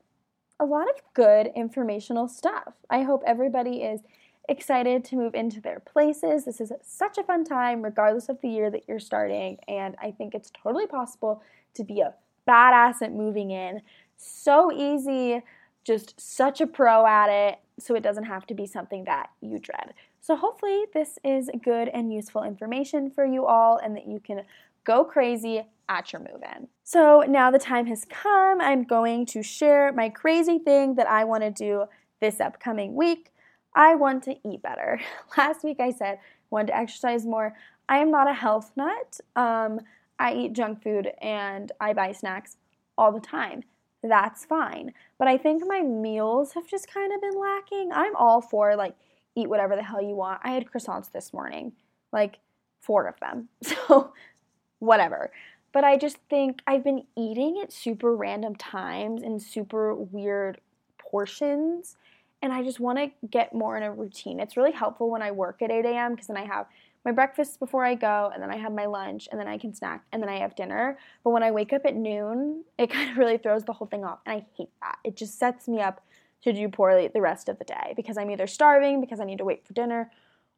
a 0.60 0.64
lot 0.64 0.88
of 0.88 1.02
good 1.14 1.50
informational 1.54 2.28
stuff. 2.28 2.74
I 2.90 3.02
hope 3.02 3.22
everybody 3.26 3.82
is 3.82 4.00
excited 4.48 5.04
to 5.04 5.16
move 5.16 5.34
into 5.34 5.60
their 5.60 5.80
places. 5.80 6.44
This 6.44 6.60
is 6.60 6.72
such 6.82 7.18
a 7.18 7.22
fun 7.22 7.44
time, 7.44 7.82
regardless 7.82 8.28
of 8.28 8.40
the 8.40 8.48
year 8.48 8.70
that 8.70 8.88
you're 8.88 8.98
starting. 8.98 9.58
And 9.68 9.94
I 10.00 10.10
think 10.10 10.34
it's 10.34 10.50
totally 10.50 10.86
possible 10.86 11.42
to 11.74 11.84
be 11.84 12.00
a 12.00 12.14
badass 12.48 13.02
at 13.02 13.12
moving 13.12 13.50
in. 13.50 13.82
So 14.16 14.72
easy, 14.72 15.42
just 15.84 16.18
such 16.20 16.60
a 16.60 16.66
pro 16.66 17.06
at 17.06 17.28
it. 17.28 17.58
So 17.78 17.94
it 17.94 18.02
doesn't 18.02 18.24
have 18.24 18.46
to 18.46 18.54
be 18.54 18.66
something 18.66 19.04
that 19.04 19.30
you 19.40 19.58
dread. 19.58 19.94
So 20.20 20.34
hopefully, 20.34 20.84
this 20.92 21.18
is 21.22 21.48
good 21.62 21.88
and 21.88 22.12
useful 22.12 22.42
information 22.42 23.10
for 23.10 23.24
you 23.24 23.46
all, 23.46 23.76
and 23.76 23.94
that 23.96 24.08
you 24.08 24.18
can 24.18 24.42
go 24.84 25.04
crazy 25.04 25.62
at 25.88 26.12
your 26.12 26.20
move 26.20 26.42
in. 26.56 26.68
So 26.84 27.24
now 27.26 27.50
the 27.50 27.58
time 27.58 27.86
has 27.86 28.04
come. 28.04 28.60
I'm 28.60 28.84
going 28.84 29.26
to 29.26 29.42
share 29.42 29.92
my 29.92 30.08
crazy 30.08 30.58
thing 30.58 30.94
that 30.96 31.08
I 31.08 31.24
want 31.24 31.42
to 31.42 31.50
do 31.50 31.84
this 32.20 32.40
upcoming 32.40 32.94
week. 32.94 33.32
I 33.74 33.94
want 33.94 34.22
to 34.24 34.36
eat 34.48 34.62
better. 34.62 35.00
Last 35.38 35.64
week 35.64 35.80
I 35.80 35.90
said 35.90 36.16
I 36.16 36.20
wanted 36.50 36.68
to 36.68 36.76
exercise 36.76 37.24
more. 37.24 37.54
I 37.88 37.98
am 37.98 38.10
not 38.10 38.28
a 38.28 38.34
health 38.34 38.72
nut. 38.76 39.20
Um, 39.36 39.80
I 40.18 40.34
eat 40.34 40.52
junk 40.52 40.82
food 40.82 41.12
and 41.20 41.72
I 41.80 41.92
buy 41.92 42.12
snacks 42.12 42.56
all 42.96 43.12
the 43.12 43.20
time. 43.20 43.62
That's 44.02 44.44
fine. 44.44 44.92
But 45.18 45.28
I 45.28 45.38
think 45.38 45.62
my 45.66 45.80
meals 45.80 46.52
have 46.52 46.66
just 46.66 46.92
kind 46.92 47.12
of 47.12 47.20
been 47.20 47.38
lacking. 47.38 47.90
I'm 47.92 48.14
all 48.16 48.40
for 48.40 48.76
like 48.76 48.94
eat 49.34 49.48
whatever 49.48 49.76
the 49.76 49.82
hell 49.82 50.02
you 50.02 50.14
want. 50.14 50.40
I 50.42 50.50
had 50.50 50.66
croissants 50.66 51.10
this 51.12 51.32
morning, 51.32 51.72
like 52.12 52.38
four 52.80 53.06
of 53.06 53.18
them. 53.20 53.48
So, 53.62 54.12
whatever. 54.80 55.32
But 55.72 55.84
I 55.84 55.96
just 55.96 56.16
think 56.30 56.60
I've 56.66 56.84
been 56.84 57.04
eating 57.16 57.60
at 57.62 57.72
super 57.72 58.14
random 58.16 58.56
times 58.56 59.22
and 59.22 59.40
super 59.42 59.94
weird 59.94 60.60
portions 60.98 61.96
and 62.42 62.52
I 62.52 62.62
just 62.62 62.80
want 62.80 62.98
to 62.98 63.10
get 63.28 63.54
more 63.54 63.76
in 63.76 63.82
a 63.82 63.92
routine. 63.92 64.40
It's 64.40 64.56
really 64.56 64.72
helpful 64.72 65.10
when 65.10 65.22
I 65.22 65.30
work 65.30 65.60
at 65.62 65.70
8 65.70 65.84
a.m. 65.84 66.12
because 66.12 66.28
then 66.28 66.36
I 66.36 66.44
have 66.44 66.66
my 67.04 67.12
breakfast 67.12 67.58
before 67.58 67.84
I 67.84 67.94
go, 67.94 68.30
and 68.32 68.42
then 68.42 68.50
I 68.50 68.56
have 68.56 68.72
my 68.72 68.86
lunch, 68.86 69.28
and 69.30 69.40
then 69.40 69.48
I 69.48 69.56
can 69.56 69.72
snack, 69.74 70.04
and 70.12 70.22
then 70.22 70.28
I 70.28 70.38
have 70.38 70.54
dinner. 70.54 70.98
But 71.24 71.30
when 71.30 71.42
I 71.42 71.50
wake 71.50 71.72
up 71.72 71.82
at 71.84 71.94
noon, 71.94 72.64
it 72.78 72.90
kind 72.90 73.10
of 73.10 73.16
really 73.16 73.38
throws 73.38 73.64
the 73.64 73.72
whole 73.72 73.86
thing 73.86 74.04
off, 74.04 74.18
and 74.26 74.36
I 74.36 74.46
hate 74.56 74.70
that. 74.82 74.98
It 75.04 75.16
just 75.16 75.38
sets 75.38 75.68
me 75.68 75.80
up 75.80 76.00
to 76.42 76.52
do 76.52 76.68
poorly 76.68 77.08
the 77.08 77.20
rest 77.20 77.48
of 77.48 77.58
the 77.58 77.64
day 77.64 77.94
because 77.96 78.16
I'm 78.16 78.30
either 78.30 78.46
starving 78.46 79.00
because 79.00 79.18
I 79.18 79.24
need 79.24 79.38
to 79.38 79.44
wait 79.44 79.66
for 79.66 79.72
dinner, 79.72 80.10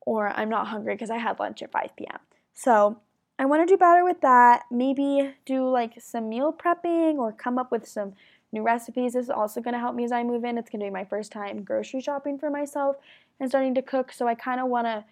or 0.03 0.29
I'm 0.29 0.51
not 0.51 0.67
hungry 0.67 0.95
because 0.95 1.11
I 1.11 1.19
had 1.19 1.39
lunch 1.39 1.63
at 1.63 1.73
5 1.73 1.97
p.m. 1.97 2.19
So 2.53 2.99
I 3.41 3.47
want 3.47 3.67
to 3.67 3.73
do 3.73 3.79
better 3.79 4.05
with 4.05 4.21
that. 4.21 4.65
Maybe 4.71 5.35
do 5.47 5.67
like 5.67 5.95
some 5.99 6.29
meal 6.29 6.53
prepping 6.53 7.15
or 7.15 7.33
come 7.33 7.57
up 7.57 7.73
with 7.73 7.89
some 7.89 8.13
new 8.53 8.63
recipes. 8.63 9.15
This 9.15 9.25
is 9.25 9.31
also 9.31 9.63
going 9.63 9.73
to 9.73 9.81
help 9.81 9.95
me 9.95 10.05
as 10.05 10.13
I 10.13 10.23
move 10.23 10.45
in. 10.45 10.59
It's 10.59 10.69
going 10.69 10.81
to 10.81 10.85
be 10.85 10.91
my 10.91 11.07
first 11.07 11.33
time 11.33 11.63
grocery 11.63 12.03
shopping 12.03 12.39
for 12.39 12.51
myself 12.51 12.97
and 13.41 13.49
starting 13.49 13.75
to 13.77 13.81
cook. 13.81 14.13
So 14.13 14.29
I 14.29 14.35
kind 14.35 14.61
of 14.61 14.69
want 14.69 14.89
to 14.89 15.07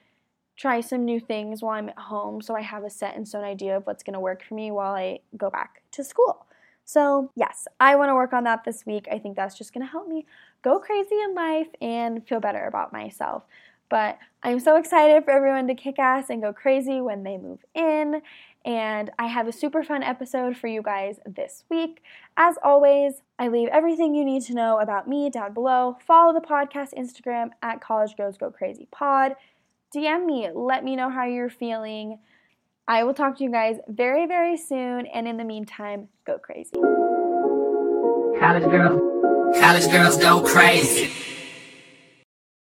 try 0.59 0.83
some 0.83 1.07
new 1.07 1.19
things 1.19 1.63
while 1.63 1.79
I'm 1.79 1.89
at 1.89 1.97
home 1.97 2.43
so 2.43 2.55
I 2.55 2.61
have 2.61 2.85
a 2.85 2.91
set 2.91 3.17
and 3.17 3.27
stone 3.27 3.45
idea 3.45 3.79
of 3.79 3.87
what's 3.87 4.03
going 4.03 4.13
to 4.13 4.21
work 4.21 4.45
for 4.45 4.53
me 4.53 4.71
while 4.71 4.95
I 4.95 5.21
go 5.39 5.49
back 5.49 5.81
to 5.93 6.05
school. 6.05 6.45
So, 6.85 7.31
yes, 7.35 7.67
I 7.81 7.97
want 7.97 8.11
to 8.11 8.15
work 8.15 8.35
on 8.35 8.45
that 8.45 8.65
this 8.65 8.85
week. 8.85 9.09
I 9.11 9.19
think 9.19 9.37
that's 9.37 9.57
just 9.57 9.73
going 9.73 9.87
to 9.87 9.91
help 9.91 10.07
me 10.07 10.27
go 10.63 10.79
crazy 10.79 11.19
in 11.23 11.35
life 11.35 11.69
and 11.81 12.27
feel 12.27 12.41
better 12.41 12.67
about 12.67 12.93
myself. 12.93 13.45
But 13.89 14.19
I'm 14.43 14.61
so 14.61 14.77
excited 14.77 15.25
for 15.25 15.31
everyone 15.31 15.67
to 15.69 15.75
kick 15.75 15.99
ass 15.99 16.31
and 16.31 16.43
go 16.43 16.53
crazy 16.53 17.01
when 17.01 17.23
they 17.23 17.37
move 17.37 17.61
in. 17.75 18.23
And 18.65 19.11
I 19.19 19.27
have 19.27 19.49
a 19.49 19.53
super 19.53 19.83
fun 19.83 20.03
episode 20.03 20.57
for 20.57 20.67
you 20.67 20.83
guys 20.83 21.19
this 21.25 21.65
week. 21.71 22.03
As 22.37 22.57
always, 22.63 23.23
I 23.39 23.49
leave 23.49 23.69
everything 23.69 24.15
you 24.15 24.25
need 24.25 24.43
to 24.43 24.55
know 24.55 24.79
about 24.79 25.09
me 25.09 25.31
down 25.31 25.55
below. 25.55 25.97
Follow 26.07 26.35
the 26.35 26.47
podcast 26.47 26.93
Instagram 26.95 27.51
at 27.63 27.81
College 27.81 28.17
Girls 28.17 28.37
Go 28.37 28.51
Crazy 28.51 28.87
Pod. 28.91 29.37
DM 29.95 30.27
me, 30.27 30.51
let 30.55 30.85
me 30.85 30.97
know 30.97 31.09
how 31.09 31.25
you're 31.25 31.49
feeling. 31.49 32.19
I 32.87 33.05
will 33.05 33.15
talk 33.15 33.39
to 33.39 33.45
you 33.45 33.51
guys 33.51 33.77
very, 33.89 34.27
very 34.27 34.57
soon. 34.57 35.07
And 35.07 35.27
in 35.27 35.37
the 35.39 35.45
meantime, 35.45 36.09
go 36.27 36.39
crazy. 36.39 36.77
College 38.39 38.65
girls, 38.65 39.59
college 39.59 39.91
girls 39.91 40.17
go 40.19 40.43
crazy. 40.43 41.11